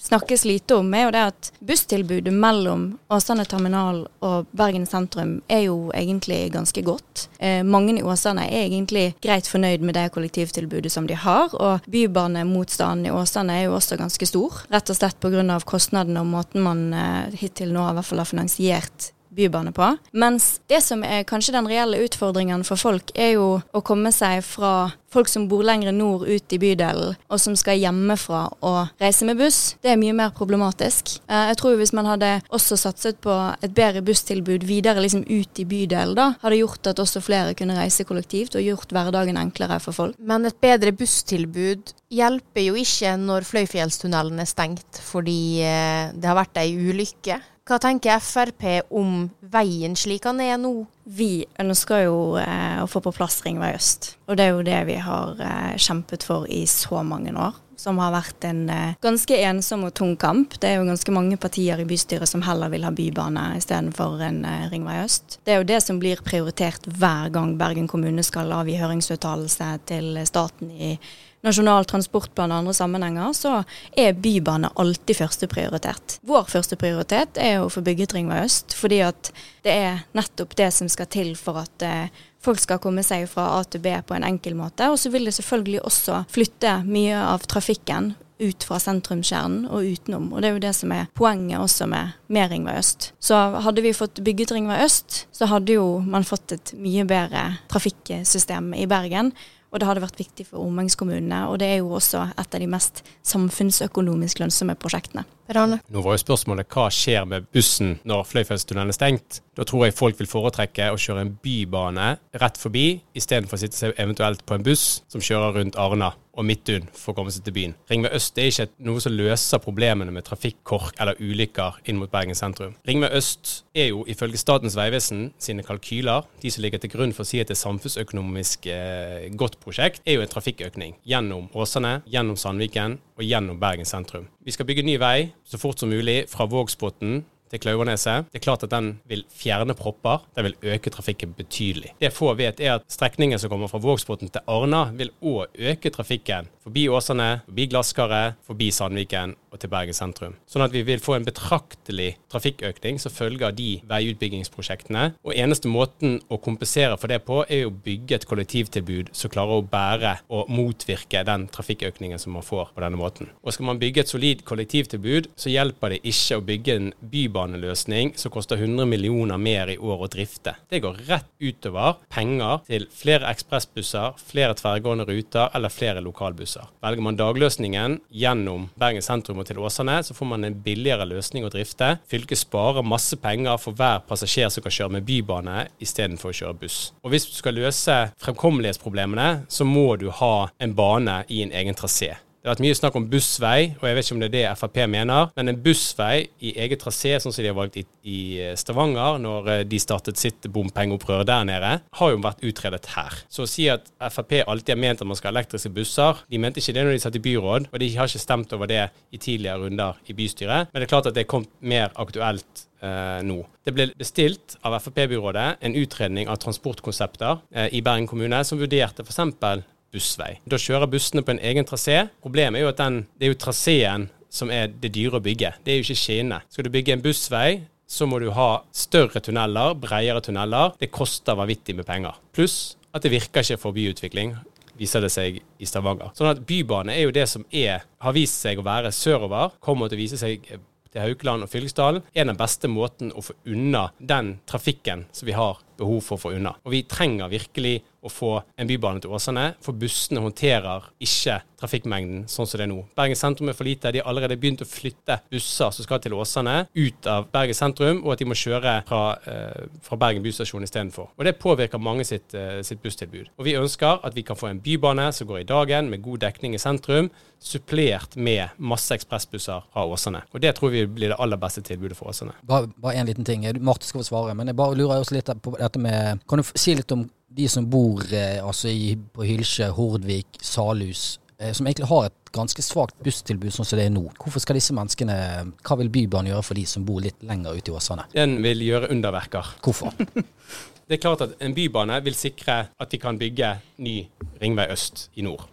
[0.02, 5.66] snakkes lite om, er jo det at busstilbudet mellom Åsane terminal og Bergen sentrum er
[5.68, 7.28] jo egentlig ganske godt.
[7.40, 11.88] Eh, mange i Åsane er egentlig greit fornøyd med det kollektivtilbudet som de har, og
[11.92, 14.64] bybanemotstanden i Åsane er jo også ganske stor.
[14.74, 15.60] Rett og slett pga.
[15.66, 19.94] kostnadene og måten man eh, hittil nå i hvert fall har finansiert bybane på.
[20.12, 24.44] Mens det som er kanskje den reelle utfordringen for folk, er jo å komme seg
[24.46, 29.28] fra folk som bor lenger nord ut i bydelen, og som skal hjemmefra og reise
[29.28, 29.76] med buss.
[29.84, 31.18] Det er mye mer problematisk.
[31.28, 35.64] Eh, jeg tror hvis man hadde også satset på et bedre busstilbud videre liksom ut
[35.64, 39.82] i bydelen, da, hadde gjort at også flere kunne reise kollektivt og gjort hverdagen enklere
[39.84, 40.20] for folk.
[40.20, 46.40] Men et bedre busstilbud hjelper jo ikke når Fløyfjellstunnelen er stengt fordi eh, det har
[46.40, 47.40] vært ei ulykke.
[47.62, 50.74] Hva tenker Frp om veien slik han er nå?
[51.06, 54.16] Vi ønsker jo eh, å få på plass Ringvei øst.
[54.26, 57.60] Og det er jo det vi har eh, kjempet for i så mange år.
[57.78, 60.58] Som har vært en eh, ganske ensom og tung kamp.
[60.58, 64.42] Det er jo ganske mange partier i bystyret som heller vil ha bybane istedenfor en
[64.42, 65.38] eh, Ringvei øst.
[65.46, 70.18] Det er jo det som blir prioritert hver gang Bergen kommune skal avgi høringsuttalelse til
[70.26, 70.96] staten i
[71.42, 73.54] Nasjonal transportplan og andre sammenhenger, så
[73.98, 76.20] er bybane alltid førsteprioritet.
[76.28, 79.32] Vår førsteprioritet er å få bygget Ringvei øst, fordi at
[79.66, 83.48] det er nettopp det som skal til for at eh, folk skal komme seg fra
[83.58, 84.90] A til B på en enkel måte.
[84.94, 90.32] Og så vil det selvfølgelig også flytte mye av trafikken ut fra sentrumskjernen og utenom.
[90.34, 93.12] Og det er jo det som er poenget også med, med Ringvei øst.
[93.22, 97.48] Så hadde vi fått bygget Ringvei øst, så hadde jo man fått et mye bedre
[97.72, 99.34] trafikksystem i Bergen.
[99.72, 101.48] Og det hadde vært viktig for omgangskommunene.
[101.48, 105.24] og det er jo også et av de mest samfunnsøkonomisk lønnsomme prosjektene.
[105.52, 109.42] Nå var jo spørsmålet hva skjer med bussen når Fløyfjellstunnelen er stengt?
[109.56, 113.80] Da tror jeg folk vil foretrekke å kjøre en bybane rett forbi, istedenfor å sitte
[113.80, 117.46] seg eventuelt på en buss som kjører rundt Arna og Midtun for å komme seg
[117.46, 117.74] til byen.
[117.92, 122.38] Ringvei øst er ikke noe som løser problemene med trafikkork eller ulykker inn mot Bergen
[122.38, 122.78] sentrum.
[122.88, 127.26] Ringvei øst er jo ifølge Statens vegvesen sine kalkyler, de som ligger til grunn for
[127.26, 132.00] å si at det er samfunnsøkonomisk eh, godt prosjekt, er jo en trafikkøkning gjennom Åsane,
[132.10, 134.30] gjennom Sandviken og gjennom Bergen sentrum.
[134.46, 138.30] Vi skal bygge ny vei så fort som mulig fra Vågsbotn til Klauvaneset.
[138.32, 140.24] Det er klart at den vil fjerne propper.
[140.38, 141.94] Den vil øke trafikken betydelig.
[142.02, 145.92] Det få vet, er at strekningen som kommer fra Vågsbotn til Arna, vil òg øke
[145.94, 150.36] trafikken forbi Åsane, forbi Glasskaret, forbi Sandviken og til Bergen sentrum.
[150.50, 155.08] Sånn at vi vil få en betraktelig trafikkøkning som følge av de veiutbyggingsprosjektene.
[155.26, 159.60] Og eneste måten å kompensere for det på, er å bygge et kollektivtilbud som klarer
[159.60, 163.32] å bære og motvirke den trafikkøkningen som man får på denne måten.
[163.42, 166.92] Og skal man bygge et solid kollektivtilbud, så hjelper det ikke å bygge en
[167.42, 170.56] bybaneløsning som koster 100 millioner mer i år å drifte.
[170.70, 176.68] Det går rett utover penger til flere ekspressbusser, flere tverrgående ruter eller flere lokalbusser.
[176.82, 181.46] Velger man dagløsningen gjennom Bergen sentrum og til Åsane, så får man en billigere løsning
[181.46, 181.98] å drifte.
[182.12, 186.60] Fylket sparer masse penger for hver passasjer som kan kjøre med bybane istedenfor å kjøre
[186.62, 186.82] buss.
[187.04, 191.78] Og hvis du skal løse fremkommelighetsproblemene, så må du ha en bane i en egen
[191.78, 192.16] trasé.
[192.42, 194.54] Det har vært mye snakk om bussvei, og jeg vet ikke om det er det
[194.58, 195.28] Frp mener.
[195.38, 198.22] Men en bussvei i eget trasé, sånn som de har valgt i, i,
[198.58, 203.20] Stavanger når eh, de startet sitt bompengeopprør der nede, har jo vært utredet her.
[203.30, 206.42] Så å si at Frp alltid har ment at man skal ha elektriske busser, de
[206.42, 208.88] mente ikke det når de satt i byråd, og de har ikke stemt over det
[208.90, 210.72] i tidligere runder i bystyret.
[210.72, 213.38] Men det er klart at det er kommet mer aktuelt eh, nå.
[213.62, 219.06] Det ble bestilt av Frp-byrådet en utredning av transportkonsepter eh, i Bergen kommune som vurderte
[219.06, 220.38] f.eks bussvei.
[220.50, 222.06] Da kjører bussene på en egen trasé.
[222.24, 225.54] Problemet er jo at den, det er jo traseen som er det dyre å bygge.
[225.64, 226.42] Det er jo ikke skinnene.
[226.52, 227.50] Skal du bygge en bussvei,
[227.92, 230.78] så må du ha større tunneler, bredere tunneler.
[230.80, 232.16] Det koster vanvittig med penger.
[232.32, 234.38] Pluss at det virker ikke for byutvikling
[234.82, 236.12] viser det seg i Stavanger.
[236.18, 239.92] Sånn at bybane er jo det som er, har vist seg å være sørover, kommer
[239.92, 240.48] til å vise seg
[240.92, 245.38] til Haukeland og Fyllingsdalen, er den beste måten å få unna den trafikken som vi
[245.38, 246.54] har behov for å få unna.
[246.66, 252.24] Og vi trenger virkelig å få en bybane til Åsane, for bussene håndterer ikke trafikkmengden
[252.32, 252.80] sånn som det er nå.
[252.98, 253.92] Bergen sentrum er for lite.
[253.94, 258.02] De har allerede begynt å flytte busser som skal til Åsane, ut av Bergen sentrum,
[258.02, 261.12] og at de må kjøre fra, eh, fra Bergen busstasjon istedenfor.
[261.18, 263.30] Og det påvirker mange sitt, eh, sitt busstilbud.
[263.38, 266.20] Og vi ønsker at vi kan få en bybane som går i dagen, med god
[266.20, 270.22] dekning i sentrum, supplert med masse ekspressbusser fra Åsane.
[270.34, 272.34] Og det tror vi blir det aller beste tilbudet for Åsane.
[272.46, 273.42] Bare, bare en liten ting.
[273.60, 276.46] Marte skal få svare, men jeg bare lurer også litt på dette med Kan du
[276.54, 281.68] si litt om de som bor eh, altså i, på Hylsje, Hordvik, Salhus, eh, som
[281.68, 284.04] egentlig har et ganske svakt busstilbud sånn som det er nå.
[284.20, 285.16] Hvorfor skal disse menneskene
[285.64, 288.10] Hva vil Bybanen gjøre for de som bor litt lenger ute i Åsane?
[288.12, 289.56] Den vil gjøre underverker.
[289.64, 289.96] Hvorfor?
[290.92, 293.94] Det er klart at en bybane vil sikre at de kan bygge ny
[294.42, 295.46] ringvei øst i nord.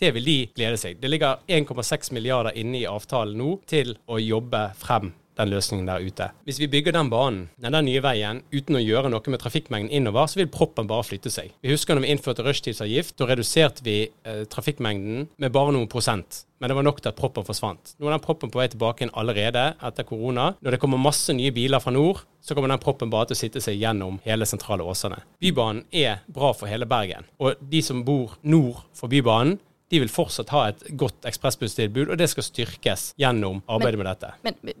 [0.00, 0.96] Det vil de glede seg.
[0.96, 6.04] Det ligger 1,6 milliarder inne i avtalen nå til å jobbe frem den løsningen der
[6.04, 6.30] ute.
[6.46, 10.28] Hvis vi bygger den banen, den nye veien, uten å gjøre noe med trafikkmengden innover,
[10.30, 11.54] så vil proppen bare flytte seg.
[11.62, 16.44] Vi husker når vi innførte rushtidsavgift, da reduserte vi eh, trafikkmengden med bare noen prosent.
[16.58, 17.92] Men det var nok til at proppen forsvant.
[17.98, 20.50] Nå er den proppen på vei tilbake igjen allerede etter korona.
[20.58, 23.40] Når det kommer masse nye biler fra nord, så kommer den proppen bare til å
[23.42, 25.20] sitte seg gjennom hele sentrale Åsane.
[25.42, 27.28] Bybanen er bra for hele Bergen.
[27.38, 32.20] Og de som bor nord for Bybanen, de vil fortsatt ha et godt ekspressbusstilbud, og
[32.20, 34.32] det skal styrkes gjennom arbeidet med dette.
[34.44, 34.76] Men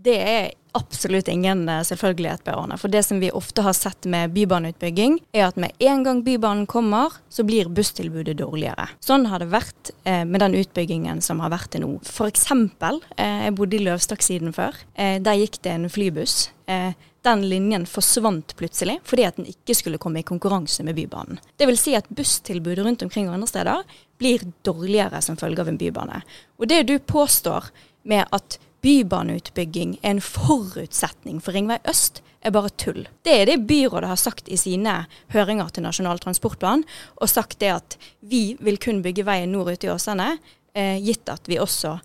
[0.00, 2.78] det er absolutt ingen eh, selvfølgelighet, Per Arne.
[2.80, 6.66] For det som vi ofte har sett med bybaneutbygging, er at med en gang Bybanen
[6.70, 8.86] kommer, så blir busstilbudet dårligere.
[9.04, 11.92] Sånn har det vært eh, med den utbyggingen som har vært til nå.
[12.30, 14.78] Eksempel, eh, jeg bodde i Løvstakksiden før.
[14.94, 16.38] Eh, der gikk det en flybuss.
[16.70, 21.40] Eh, den linjen forsvant plutselig fordi at den ikke skulle komme i konkurranse med Bybanen.
[21.56, 23.84] Det vil si at busstilbudet rundt omkring andre steder
[24.20, 26.22] blir dårligere som følge av en bybane.
[26.60, 27.70] Og det du påstår
[28.08, 33.04] med at bybaneutbygging er en forutsetning for Ringvei øst, er bare tull.
[33.24, 35.02] Det er det byrådet har sagt i sine
[35.34, 36.86] høringer til Nasjonal transportplan,
[37.20, 40.30] og sagt det at vi vil kun bygge veien nord ut i Åsane,
[40.72, 41.98] eh, gitt at vi også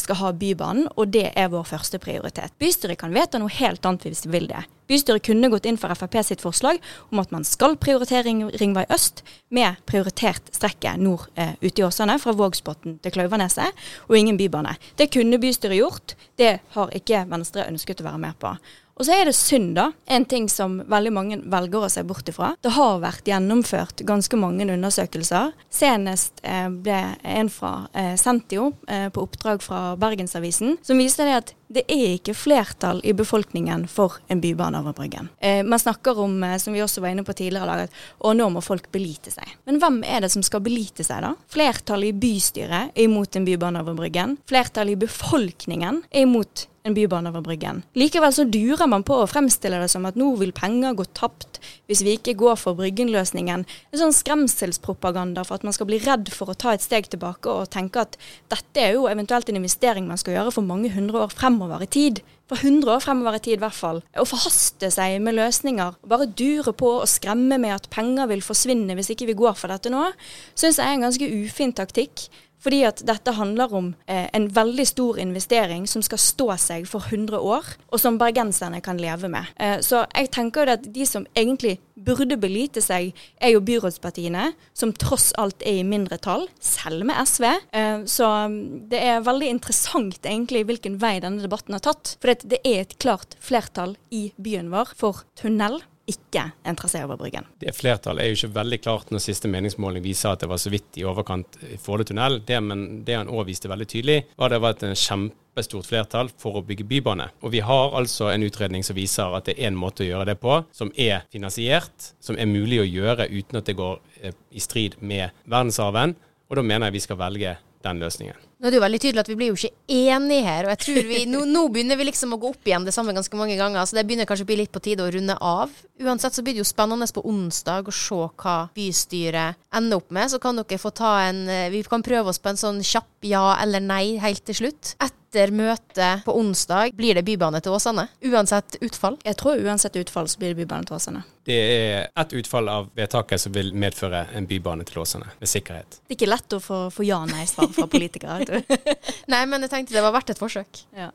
[0.00, 2.54] skal ha Bybanen, og det er vår første prioritet.
[2.60, 4.64] Bystyret kan vedta noe helt annet hvis de vil det.
[4.90, 9.22] Bystyret kunne gått inn for Frp sitt forslag om at man skal prioritere Ringvei øst,
[9.48, 14.76] med prioritert strekket nord eh, ute i Åsane, fra Vågsbotn til Klauvaneset, og ingen bybane.
[14.98, 18.56] Det kunne bystyret gjort, det har ikke Venstre ønsket å være med på.
[19.02, 19.88] Og så er det synd, da.
[20.06, 22.52] En ting som veldig mange velger å se bort ifra.
[22.62, 25.50] Det har vært gjennomført ganske mange undersøkelser.
[25.74, 31.34] Senest eh, ble en fra eh, Sentio eh, på oppdrag fra Bergensavisen som viste det
[31.40, 35.32] at det er ikke flertall i befolkningen for en bybane over Bryggen.
[35.42, 38.36] Eh, man snakker om, som vi også var inne på tidligere i dag, at å,
[38.38, 39.56] nå må folk belite seg.
[39.66, 41.34] Men hvem er det som skal belite seg, da?
[41.50, 44.38] Flertallet i bystyret er imot en bybane over Bryggen.
[44.46, 47.82] Flertallet i befolkningen er imot en bybane over Bryggen.
[47.98, 51.60] Likevel så durer man på å fremstille det som at nå vil penger gå tapt
[51.90, 53.64] hvis vi ikke går for Bryggen-løsningen.
[53.64, 57.50] En sånn skremselspropaganda for at man skal bli redd for å ta et steg tilbake
[57.50, 58.18] og tenke at
[58.52, 61.90] dette er jo eventuelt en investering man skal gjøre for mange hundre år fremover i
[61.90, 62.22] tid.
[62.50, 64.02] For 100 år fremover i tid i hvert fall.
[64.18, 68.96] Å forhaste seg med løsninger, bare dure på og skremme med at penger vil forsvinne
[68.98, 70.10] hvis ikke vi går for dette nå,
[70.52, 72.26] syns jeg er en ganske ufin taktikk.
[72.62, 77.04] Fordi at dette handler om eh, en veldig stor investering som skal stå seg for
[77.10, 79.50] 100 år, og som bergenserne kan leve med.
[79.58, 84.94] Eh, så jeg tenker at de som egentlig burde belite seg, er jo byrådspartiene, som
[84.96, 87.48] tross alt er i mindretall, selv med SV.
[87.74, 88.58] Eh, så mm,
[88.92, 92.16] det er veldig interessant egentlig hvilken vei denne debatten har tatt.
[92.22, 97.18] For det er et klart flertall i byen vår for tunnel ikke en trasé over
[97.20, 97.46] Bryggen.
[97.60, 100.72] Det flertallet er jo ikke veldig klart når siste meningsmåling viser at det var så
[100.72, 102.40] vidt i overkant i Follo tunnel.
[102.46, 106.32] Det, men det han òg viste veldig tydelig, var at det var et kjempestort flertall
[106.42, 107.28] for å bygge bybane.
[107.46, 110.32] Og vi har altså en utredning som viser at det er en måte å gjøre
[110.32, 114.38] det på, som er finansiert, som er mulig å gjøre uten at det går eh,
[114.50, 116.16] i strid med verdensarven.
[116.50, 118.48] Og da mener jeg vi skal velge den løsningen.
[118.62, 120.80] Nå er det jo veldig tydelig at vi blir jo ikke enige her, og jeg
[120.84, 123.56] tror vi, nå, nå begynner vi liksom å gå opp igjen det samme ganske mange
[123.58, 125.72] ganger, så det begynner kanskje å bli litt på tide å runde av.
[125.98, 130.30] Uansett så blir det jo spennende på onsdag å se hva bystyret ender opp med.
[130.30, 133.26] Så kan dere få ta en eh, Vi kan prøve oss på en sånn kjapp
[133.26, 134.94] ja eller nei helt til slutt.
[135.02, 135.21] Etter
[135.52, 139.18] møtet på onsdag blir det bybane til Åsane, uansett utfall.
[139.24, 141.22] Jeg tror uansett utfall så blir det bybane til Åsane.
[141.44, 145.98] Det er ett utfall av vedtaket som vil medføre en bybane til Åsane, med sikkerhet.
[146.06, 148.46] Det er ikke lett å få, få ja-nei-svar fra politikere.
[148.46, 148.76] du.
[149.32, 150.84] Nei, men jeg tenkte det var verdt et forsøk.
[151.02, 151.08] Ja.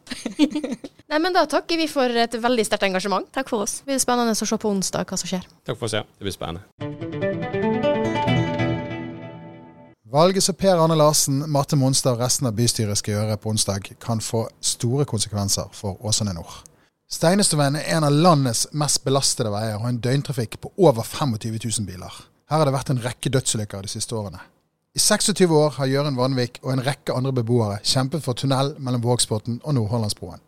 [1.08, 3.30] Nei, men da takker vi for et veldig sterkt engasjement.
[3.32, 3.80] Takk for oss.
[3.86, 5.48] Det blir spennende å se på onsdag hva som skjer.
[5.64, 6.04] Takk for oss, ja.
[6.18, 7.57] Det blir spennende.
[10.18, 13.92] Valget som Per Arne Larsen, Marte Monstad og resten av bystyret skal gjøre på onsdag,
[14.02, 16.56] kan få store konsekvenser for Åsane Nord.
[17.06, 21.86] Steinestoven er en av landets mest belastede veier og en døgntrafikk på over 25 000
[21.86, 22.18] biler.
[22.50, 24.42] Her har det vært en rekke dødsulykker de siste årene.
[24.98, 29.06] I 26 år har Jøren Vanvik og en rekke andre beboere kjempet for tunnel mellom
[29.06, 30.42] Vågsbotn og Nordhordlandsbroen.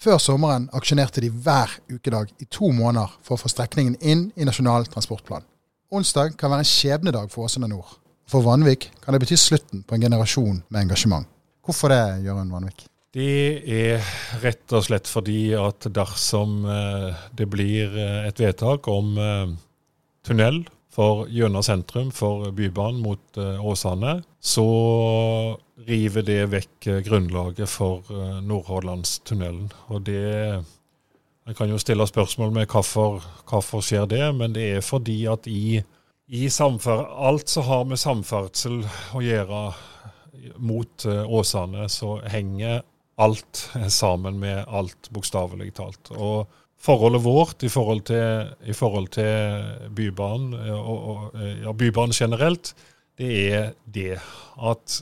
[0.00, 4.48] Før sommeren aksjonerte de hver ukedag i to måneder for å få strekningen inn i
[4.48, 5.44] Nasjonal transportplan.
[5.92, 7.98] Onsdag kan være en skjebnedag for Åsane Nord.
[8.28, 11.28] For Vanvik kan det bety slutten på en generasjon med engasjement.
[11.64, 12.84] Hvorfor det, Jørund Vanvik?
[13.16, 14.04] Det er
[14.42, 19.54] rett og slett fordi at dersom eh, det blir eh, et vedtak om eh,
[20.28, 20.60] tunnel
[20.92, 24.64] for gjennom sentrum for Bybanen mot Åsane, så
[25.86, 28.02] river det vekk grunnlaget for
[28.42, 29.68] Nordhordlandstunnelen.
[29.94, 30.64] Og det
[31.48, 35.46] En kan jo stille spørsmål med hvorfor, hvorfor skjer det, men det er fordi at
[35.46, 35.80] i,
[36.28, 38.82] i alt som har med samferdsel
[39.16, 39.62] å gjøre
[40.60, 42.82] mot Åsane, så henger
[43.18, 46.12] alt sammen med alt, bokstavelig talt.
[46.12, 46.46] Og
[46.78, 52.74] forholdet vårt i forhold til, i forhold til Bybanen, og, og ja, Bybanen generelt,
[53.18, 54.20] det er det
[54.60, 55.00] at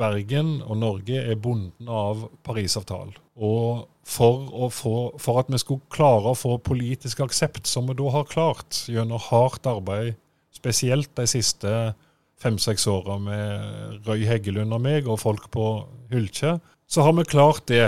[0.00, 3.14] Bergen og Norge er bonden av Parisavtalen.
[3.40, 8.10] Og for, få, for, at vi skulle klare å få politisk aksept, som vi da
[8.12, 10.18] har klart gjennom hardt arbeid,
[10.60, 11.70] spesielt de siste
[12.40, 15.66] fem-seks åra med Røy Heggelund og meg og folk på
[16.12, 16.58] Hylkje,
[16.90, 17.86] så har vi klart det.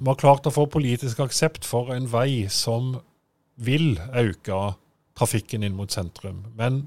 [0.00, 2.96] Vi har klart å få politisk aksept for en vei som
[3.54, 4.74] vil øke
[5.14, 6.42] trafikken inn mot sentrum.
[6.58, 6.86] Men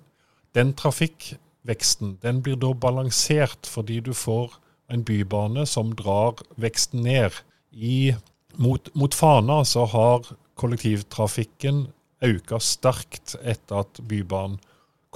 [0.56, 4.58] den trafikkveksten den blir da balansert fordi du får
[4.92, 7.40] en bybane som drar veksten ned.
[7.72, 8.14] I,
[8.60, 10.28] mot, mot Fana så har
[10.60, 11.86] kollektivtrafikken
[12.26, 14.58] økt sterkt etter at Bybanen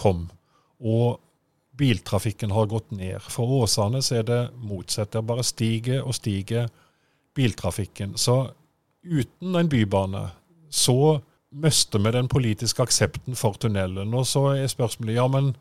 [0.01, 0.25] kom.
[0.81, 1.19] Og
[1.77, 3.21] biltrafikken har gått ned.
[3.31, 5.13] For Åsane så er det motsatt.
[5.13, 6.69] Det bare stiger og stiger
[7.37, 8.17] biltrafikken.
[8.17, 8.43] Så
[9.05, 10.27] uten en bybane
[10.69, 11.21] så
[11.51, 14.13] mister vi den politiske aksepten for tunnelen.
[14.13, 15.53] Og så er spørsmålet ja, men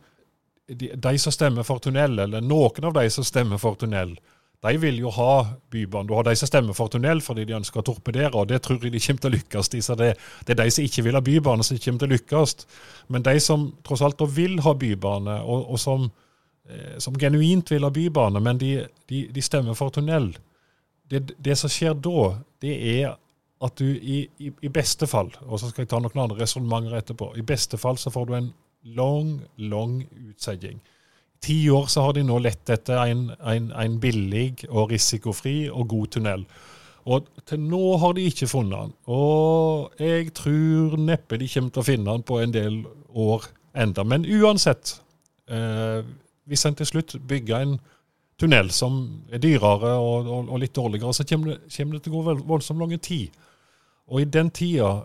[0.71, 4.15] de, de, som stemmer for tunnel, eller noen av de som stemmer for tunnel,
[4.61, 5.35] de vil jo ha
[5.73, 6.09] bybane.
[6.09, 8.83] Du har de som stemmer for tunnel fordi de ønsker å torpedere, og det tror
[8.85, 9.81] jeg de kommer til å lykkes i.
[10.03, 10.11] det,
[10.45, 12.57] det, er de som ikke vil ha bybane, som kommer til å lykkes.
[13.09, 16.11] Men de som tross alt vil ha bybane, og, og som,
[16.69, 18.75] eh, som, genuint vil ha bybane, men de,
[19.09, 20.35] de, de stemmer for tunnel,
[21.11, 22.29] det, det, som skjer da,
[22.61, 23.17] det er
[23.65, 27.01] at du i, i, i beste fall, og så skal jeg ta noen andre resonnementer
[27.01, 28.53] etterpå, i beste fall så får du en
[28.97, 30.81] lang, lang utsetting
[31.41, 35.89] ti år så har de nå lett etter en, en, en, billig og risikofri og
[35.89, 36.45] god tunnel.
[37.11, 38.97] Og til nå har de ikke funnet den.
[39.09, 42.83] Og jeg tror neppe de kommer til å finne den på en del
[43.17, 44.05] år enda.
[44.05, 44.99] Men uansett,
[45.49, 46.05] eh,
[46.45, 47.79] hvis en til slutt bygger en
[48.41, 49.01] tunnel som
[49.33, 52.37] er dyrere og, og, og litt dårligere, så kommer det, kommer det til å gå
[52.49, 53.41] voldsomt lang tid.
[54.11, 55.01] Og i den tida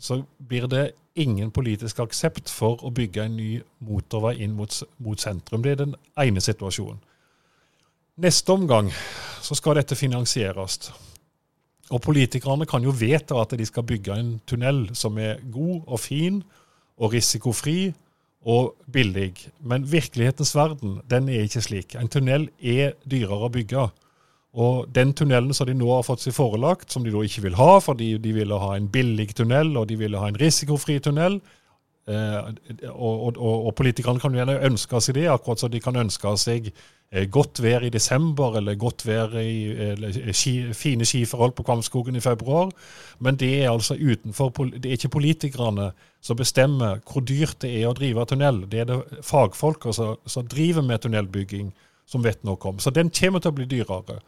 [0.00, 3.50] så blir det ingen politisk aksept for å bygge en ny
[3.84, 5.62] motorvei inn mot, mot sentrum.
[5.62, 7.00] Det er den ene situasjonen.
[8.20, 8.90] Neste omgang
[9.40, 10.90] så skal dette finansieres.
[11.90, 16.00] Og politikerne kan jo vedta at de skal bygge en tunnel som er god og
[16.02, 16.42] fin
[17.00, 17.92] og risikofri
[18.46, 19.32] og billig.
[19.60, 21.96] Men virkelighetens verden den er ikke slik.
[21.96, 23.88] En tunnel er dyrere å bygge.
[24.58, 27.58] Og den tunnelen som de nå har fått seg forelagt, som de da ikke vil
[27.60, 31.38] ha, fordi de ville ha en billig tunnel og de ville ha en risikofri tunnel,
[32.10, 32.38] eh,
[32.90, 36.32] og, og, og, politikerne kan jo gjerne ønske seg det, akkurat som de kan ønske
[36.42, 39.52] seg eh, godt vær i desember eller godt vær i
[39.92, 42.74] eller, ski, fine skiforhold på Kvamskogen i februar.
[43.22, 47.86] Men det er altså utenfor, det er ikke politikerne som bestemmer hvor dyrt det er
[47.86, 48.64] å drive tunnel.
[48.66, 51.70] Det er det fagfolk som driver med tunnelbygging
[52.10, 52.82] som vet noe om.
[52.82, 54.18] Så den kommer til å bli dyrere.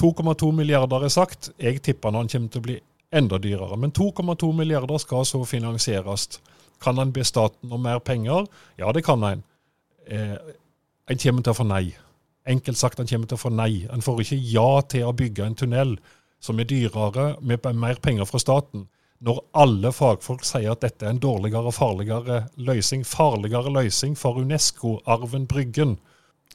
[0.00, 1.50] 2,2 milliarder er sagt.
[1.60, 2.76] Jeg tipper han kommer til å bli
[3.12, 3.76] enda dyrere.
[3.76, 6.40] Men 2,2 milliarder skal så finansieres.
[6.80, 8.46] Kan han be staten om mer penger?
[8.80, 9.42] Ja, det kan han.
[10.06, 10.36] Eh,
[11.10, 11.84] en kommer til å få nei.
[12.48, 13.86] Enkelt sagt, han kommer til å få nei.
[13.90, 15.98] Han får ikke ja til å bygge en tunnel
[16.40, 18.86] som er dyrere, med mer penger fra staten,
[19.20, 23.04] når alle fagfolk sier at dette er en dårligere og farligere løsning.
[23.04, 25.98] Farligere løsning for Unesco-arven Bryggen.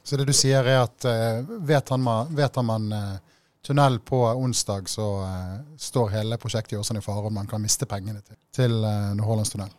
[0.02, 3.35] Så det du sier er at uh, han, vet han man uh,
[3.66, 7.62] tunnel på onsdag, så uh, står hele prosjektet i Åsane i fare, og man kan
[7.62, 9.72] miste pengene til, til uh, Nordhordlandstunnel.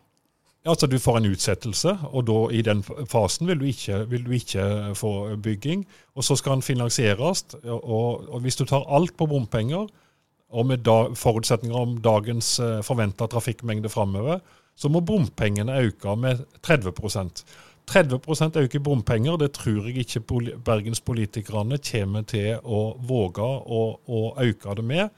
[0.66, 4.26] Ja, altså Du får en utsettelse, og da i den fasen vil du ikke, vil
[4.26, 4.66] du ikke
[5.00, 5.86] få bygging.
[6.16, 7.46] Og så skal den finansieres.
[7.64, 9.88] Og, og, hvis du tar alt på bompenger,
[10.50, 14.42] og med da, forutsetninger om dagens forventa trafikkmengde framover,
[14.76, 16.92] så må bompengene øke med 30
[17.88, 20.22] 30% øke i bompenger, det tror jeg ikke
[20.66, 25.10] bergenspolitikerne kommer til å våge å, å øke det med.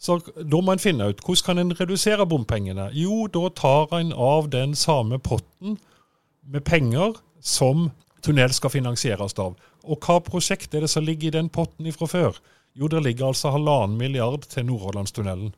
[0.00, 2.90] Så da må en finne ut hvordan kan en redusere bompengene.
[2.92, 5.78] Jo, da tar en av den samme potten
[6.44, 7.90] med penger som
[8.24, 9.54] tunnel skal finansieres av.
[9.84, 12.40] Og hva prosjekt er det som ligger i den potten fra før?
[12.74, 15.54] Jo, det ligger altså halvannen milliard til Nordhordlandstunnelen.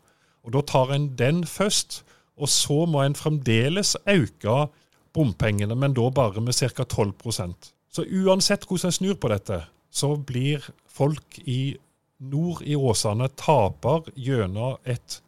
[0.47, 2.05] Og Da tar en den først,
[2.37, 4.69] og så må en fremdeles øke
[5.17, 6.85] bompengene, men da bare med ca.
[6.85, 11.77] 12% Så uansett hvordan en snur på dette, så blir folk i
[12.19, 15.21] nord i Åsane taper gjennom et,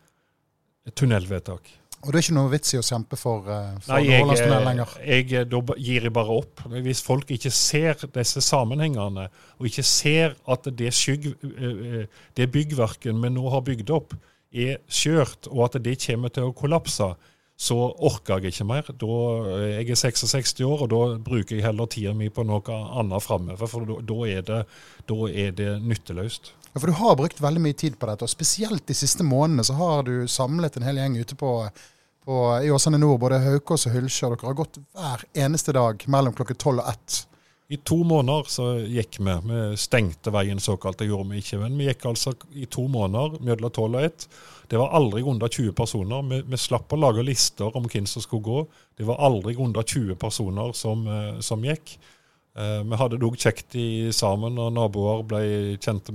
[0.87, 1.79] et tunnelvedtak.
[1.99, 4.27] Og det er ikke noe vits i å kjempe for, uh, for Nei, jeg,
[4.63, 4.93] lenger?
[5.03, 6.63] jeg, da gir jeg bare opp.
[6.85, 9.27] Hvis folk ikke ser disse sammenhengene,
[9.59, 12.05] og ikke ser at det, skygg, eh,
[12.39, 14.15] det byggverket vi nå har bygd opp,
[14.55, 17.11] er skjørt, og at det kommer til å kollapse,
[17.59, 17.75] så
[18.07, 18.87] orker jeg ikke mer.
[19.01, 19.15] Da,
[19.67, 23.71] jeg er 66 år, og da bruker jeg heller tida mi på noe annet framover.
[23.71, 24.59] For da, da, er det,
[25.11, 26.53] da er det nytteløst.
[26.69, 29.67] Ja, for Du har brukt veldig mye tid på dette, og spesielt de siste månedene
[29.67, 31.53] så har du samlet en hel gjeng ute på,
[32.63, 34.29] i Åsane Nord, både Haukås og Hylkje.
[34.29, 37.23] Dere har gått hver eneste dag mellom klokken tolv og ett.
[37.69, 39.33] I to måneder så gikk vi.
[39.45, 41.59] Vi stengte veien såkalt, det gjorde vi ikke.
[41.61, 44.25] Men vi gikk altså i to måneder mellom tolv og ett.
[44.73, 46.23] Det var aldri under 20 personer.
[46.31, 48.63] Vi, vi, slapp å lage lister om hvem som skulle gå.
[48.97, 51.99] Det var aldri under 20 personer som, eh, som gikk.
[52.57, 55.45] Eh, vi hadde det òg kjekt i, sammen, og naboer ble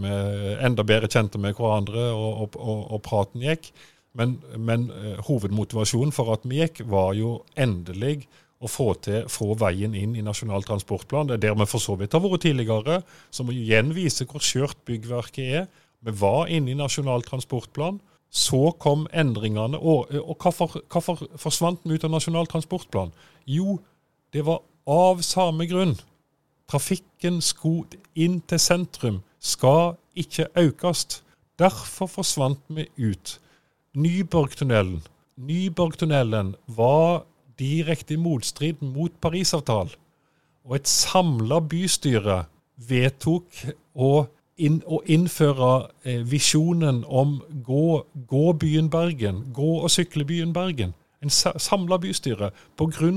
[0.02, 3.70] med, enda bedre kjente med hverandre, og, og, og, og praten gikk.
[4.14, 8.28] Men, men uh, hovedmotivasjonen for at vi gikk, var jo endelig
[8.64, 11.28] å få til få veien inn i Nasjonal transportplan.
[11.28, 13.02] Det er der vi for så vidt har vært tidligere,
[13.34, 15.68] som igjen viser hvor skjørt byggverket er.
[16.04, 18.00] Vi var inne i Nasjonal transportplan.
[18.34, 19.78] Så kom endringene.
[19.78, 23.14] Og, og hvorfor, hvorfor forsvant vi ut av Nasjonal transportplan?
[23.46, 23.78] Jo,
[24.34, 25.94] det var av samme grunn.
[26.72, 31.22] Trafikken skulle inn til sentrum skal ikke økes.
[31.60, 33.38] Derfor forsvant vi ut.
[33.94, 35.04] Nyborgtunnelen.
[35.38, 37.26] Nyborgtunnelen var
[37.60, 39.94] direkte i motstrid mot Parisavtalen.
[40.64, 42.46] Og et samla bystyre
[42.88, 44.12] vedtok å,
[44.58, 45.72] inn, å innføre
[46.08, 47.88] eh, visjonen om gå,
[48.30, 50.96] gå, byen Bergen, gå og sykle byen Bergen.
[51.24, 53.12] En samla bystyre pga.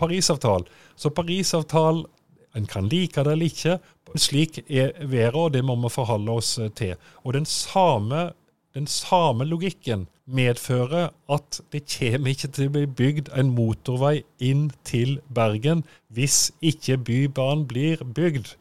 [0.00, 0.66] Parisavtalen.
[0.96, 2.06] Så Parisavtalen
[2.54, 3.78] en kan like det eller ikke.
[4.18, 6.96] Slik er været, og det må vi forholde oss til.
[7.24, 8.32] Og den samme,
[8.74, 14.68] den samme logikken medfører at det kommer ikke til å bli bygd en motorvei inn
[14.86, 18.54] til Bergen hvis ikke Bybanen blir bygd.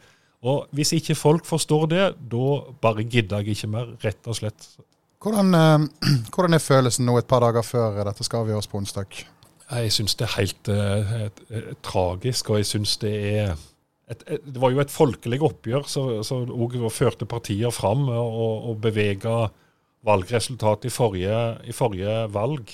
[0.47, 2.45] Og hvis ikke folk forstår det, da
[2.81, 4.69] bare gidder jeg ikke mer, rett og slett.
[5.19, 5.87] Hvordan, eh,
[6.33, 9.23] hvordan er følelsen nå et par dager før dette skal avgjøres på onsdag?
[9.69, 13.57] Jeg syns det er helt eh, et, et, et, tragisk, og jeg syns det er
[14.09, 19.49] et, Det var jo et folkelig oppgjør som òg førte partier fram og, og bevega
[20.05, 22.71] valgresultatet i forrige, i forrige valg.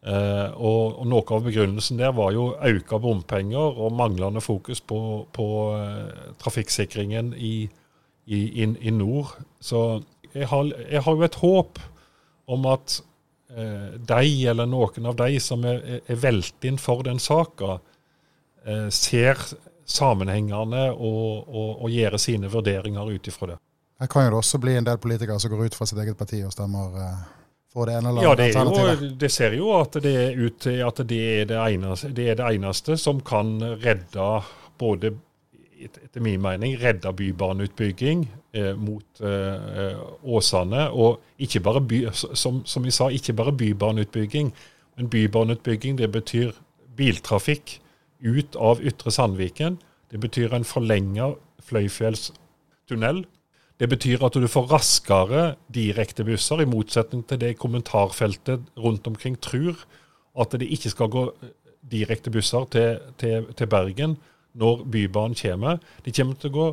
[0.00, 5.00] Eh, og, og, Noe av begrunnelsen der var jo økte bompenger og manglende fokus på,
[5.36, 7.68] på eh, trafikksikringen i,
[8.24, 9.34] i, i, i, nord.
[9.60, 10.02] Så
[10.32, 11.80] jeg har, jeg har, jo et håp
[12.50, 13.00] om at
[13.52, 17.80] eh, de, eller noen av de som er, er velt inn for den saka,
[18.64, 19.40] eh, ser
[19.90, 23.60] sammenhengene og, og, og gjør sine vurderinger ut ifra det.
[24.00, 26.16] Her kan jo det også bli en del politikere som går ut fra sitt eget
[26.16, 27.24] parti og stemmer uh,
[27.70, 29.02] for det ene eller ja, det alternativet.
[29.02, 32.38] Jo, det ser jo at det er ut at det er det, eneste, det er
[32.40, 34.30] det eneste som kan redde
[34.80, 35.12] både
[35.80, 40.88] etter min mening redde bybaneutbygging eh, mot eh, Åsane.
[40.90, 44.52] Og ikke bare by, som, som vi sa, ikke bare bybaneutbygging,
[44.96, 46.52] men bybaneutbygging det betyr
[46.96, 47.78] biltrafikk
[48.20, 49.78] ut av Ytre Sandviken.
[50.10, 51.32] Det betyr en forlenga
[51.64, 53.24] Fløyfjellstunnel
[53.80, 59.38] det betyr at du får raskere direkte busser, i motsetning til det kommentarfeltet rundt omkring
[59.40, 59.78] tror.
[60.36, 61.22] At det ikke skal gå
[61.90, 64.18] direktebusser til, til, til, Bergen
[64.52, 65.80] når Bybanen kommer.
[66.04, 66.66] Det kommer til å gå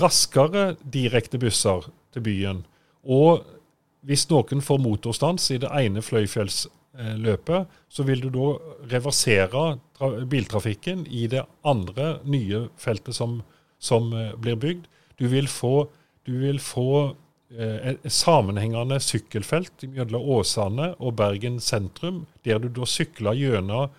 [0.00, 1.84] raskere direkte busser
[2.14, 2.64] til byen.
[3.04, 3.44] Og
[4.06, 8.48] hvis noen får motorstans i det ene Fløyfjellsløpet, så vil du da
[8.94, 9.66] reversere
[10.30, 13.42] biltrafikken i det andre nye feltet som,
[13.78, 14.88] som eh, blir bygd.
[15.20, 15.88] Du vil få
[16.26, 17.14] du vil få
[17.54, 23.94] eh, sammenhengende sykkelfelt mellom Åsane og Bergen sentrum, der du da sykler gjennom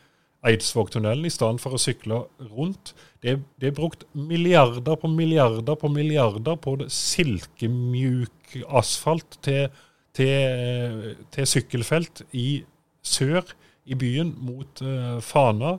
[0.48, 2.22] Eidsvågtunnelen i stedet for å sykle
[2.52, 2.94] rundt.
[3.24, 9.68] Det det er, brukt milliarder på milliarder på milliarder på silkemjuk asfalt til,
[10.16, 12.64] til, til, sykkelfelt i
[13.02, 13.50] sør
[13.88, 15.78] i byen mot uh, Fana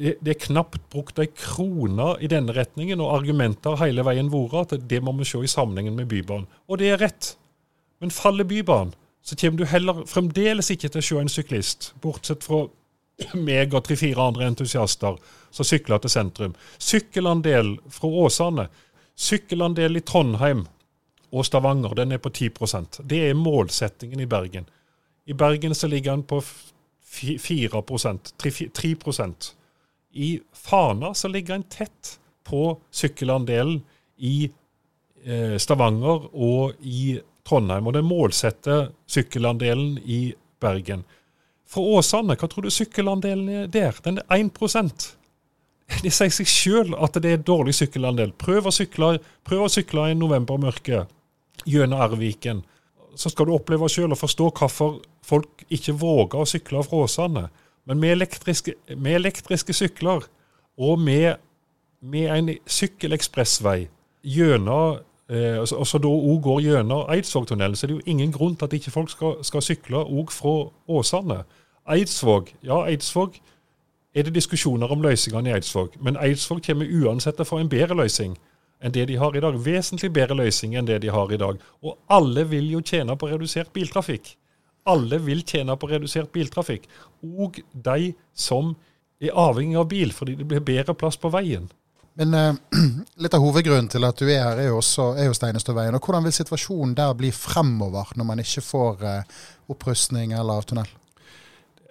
[0.00, 4.30] det, det, er knapt brukt ei krone i denne retningen, og argumenter har hele veien
[4.32, 6.48] vært at det må vi se i sammenhengen med Bybanen.
[6.68, 7.34] Og det er rett.
[8.00, 12.46] Men faller Bybanen, så kommer du heller fremdeles ikke til å se en syklist, bortsett
[12.46, 12.64] fra
[13.48, 15.20] meg og tre-fire andre entusiaster
[15.52, 16.56] som sykler til sentrum.
[16.80, 18.68] Sykkelandel fra Åsane.
[19.20, 20.64] Sykkelandel i Trondheim
[21.30, 24.64] og Stavanger den er på 10% Det er målsettingen i Bergen.
[25.26, 28.94] I Bergen så ligger den på 4% 3, 3
[30.12, 33.80] I Fana så ligger en tett på sykkelandelen
[34.16, 34.50] i
[35.24, 37.86] eh, Stavanger og i Trondheim.
[37.86, 41.04] Og den målsetter sykkelandelen i Bergen.
[41.70, 43.96] Fra Åsane, hva tror du sykkelandelen er der?
[44.02, 45.16] Den er 1
[46.04, 48.32] Det sier seg sjøl at det er dårlig sykkelandel.
[48.38, 51.10] Prøv å sykle, prøv å sykle i novembermørket
[51.66, 52.62] gjennom Arviken.
[53.14, 57.48] Så skal du oppleve sjøl og forstå hvorfor folk ikke våger å sykle fra Åsane.
[57.90, 60.22] Men med elektriske, med elektriske sykler
[60.78, 61.40] og med,
[62.02, 63.88] med en sykkelekspressvei
[64.22, 68.68] gjennom eh, og så da òg går gjennom Eidsvågtunnelen, så det jo ingen grunn til
[68.68, 70.54] at ikke folk skal, skal sykle òg fra
[70.86, 71.40] Åsane.
[71.90, 73.40] Eidsvåg, ja, Eidsvåg
[74.14, 77.74] er det diskusjoner om løsningene i Eidsvåg, men Eidsvåg kommer uansett til å få en
[77.74, 78.38] bedre løsning
[78.80, 79.58] enn det de har i dag.
[79.66, 81.58] Vesentlig bedre løsning enn det de har i dag.
[81.82, 84.36] Og alle vil jo tjene på redusert biltrafikk.
[84.88, 86.86] Alle vil tjene på redusert biltrafikk.
[87.22, 88.72] Og de som
[89.20, 91.68] er avhengig av bil, fordi det blir bedre plass på veien.
[92.20, 92.54] Men uh,
[93.22, 95.96] litt av hovedgrunnen til at du er her, er jo også er jo Steinestøveien.
[95.96, 100.96] Og hvordan vil situasjonen der bli fremover, når man ikke får uh, opprustning eller tunnel?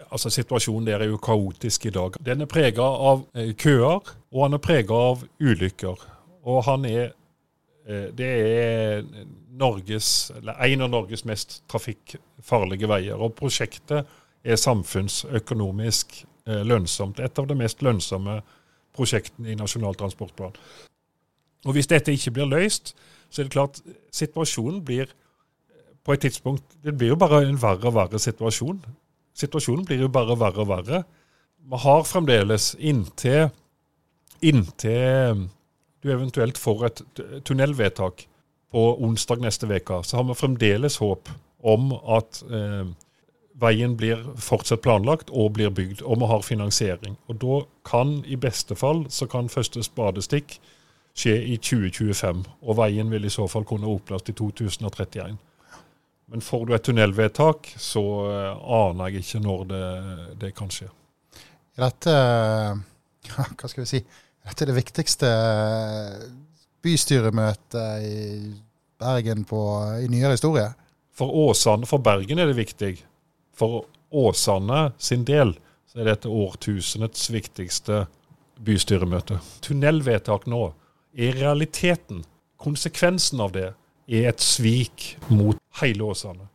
[0.09, 2.17] altså Situasjonen der er jo kaotisk i dag.
[2.25, 4.01] Den er prega av uh, køer,
[4.33, 6.05] og han er prega av ulykker.
[6.49, 7.11] Og han er
[7.89, 9.05] Det er
[9.57, 13.17] Norges, en av Norges mest trafikkfarlige veier.
[13.17, 14.05] Og prosjektet
[14.45, 17.19] er samfunnsøkonomisk lønnsomt.
[17.19, 18.39] Et av de mest lønnsomme
[18.95, 20.53] prosjektene i Nasjonal transportplan.
[21.65, 22.93] Og Hvis dette ikke blir løst,
[23.29, 23.81] så er det klart
[24.15, 25.11] situasjonen blir
[26.03, 28.79] på et tidspunkt Det blir jo bare en verre og verre situasjon.
[29.35, 31.03] Situasjonen blir jo bare verre og verre.
[31.59, 33.49] Vi har fremdeles inntil,
[34.41, 35.49] inntil
[36.03, 37.01] du eventuelt får et
[37.45, 38.27] tunnelvedtak
[38.71, 41.29] på onsdag neste uke, så har vi fremdeles håp
[41.59, 42.91] om at eh,
[43.59, 47.17] veien blir fortsatt planlagt og blir bygd, og vi har finansiering.
[47.27, 50.59] Og da kan i beste fall så kan første spadestikk
[51.19, 55.37] skje i 2025, og veien vil i så fall kunne åpnes i 2031.
[56.29, 59.85] Men får du et tunnelvedtak, så uh, aner jeg ikke når det,
[60.43, 60.87] det kan skje.
[61.79, 62.13] Dette,
[63.57, 64.03] hva skal vi si,
[64.47, 65.29] dette er det viktigste
[66.83, 68.19] bystyremøtet i
[68.99, 69.59] Bergen på,
[70.03, 70.67] i nyere historie?
[71.15, 72.93] For Åsane, for Bergen er det viktig.
[73.55, 75.55] For Åsane sin del
[75.89, 78.05] så er dette årtusenets viktigste
[78.63, 79.39] bystyremøte.
[79.65, 80.69] Tunnelvedtak nå
[81.17, 82.23] er realiteten,
[82.59, 83.71] konsekvensen av det,
[84.09, 86.49] er et svik mot hele Åsane.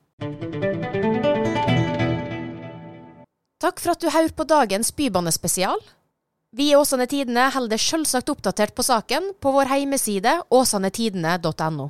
[3.63, 5.81] Takk for at du hører på dagens Bybanespesial.
[6.55, 11.89] Vi i Åsane Tidene holder selvsagt oppdatert på saken på vår hjemmeside åsanetidene.no.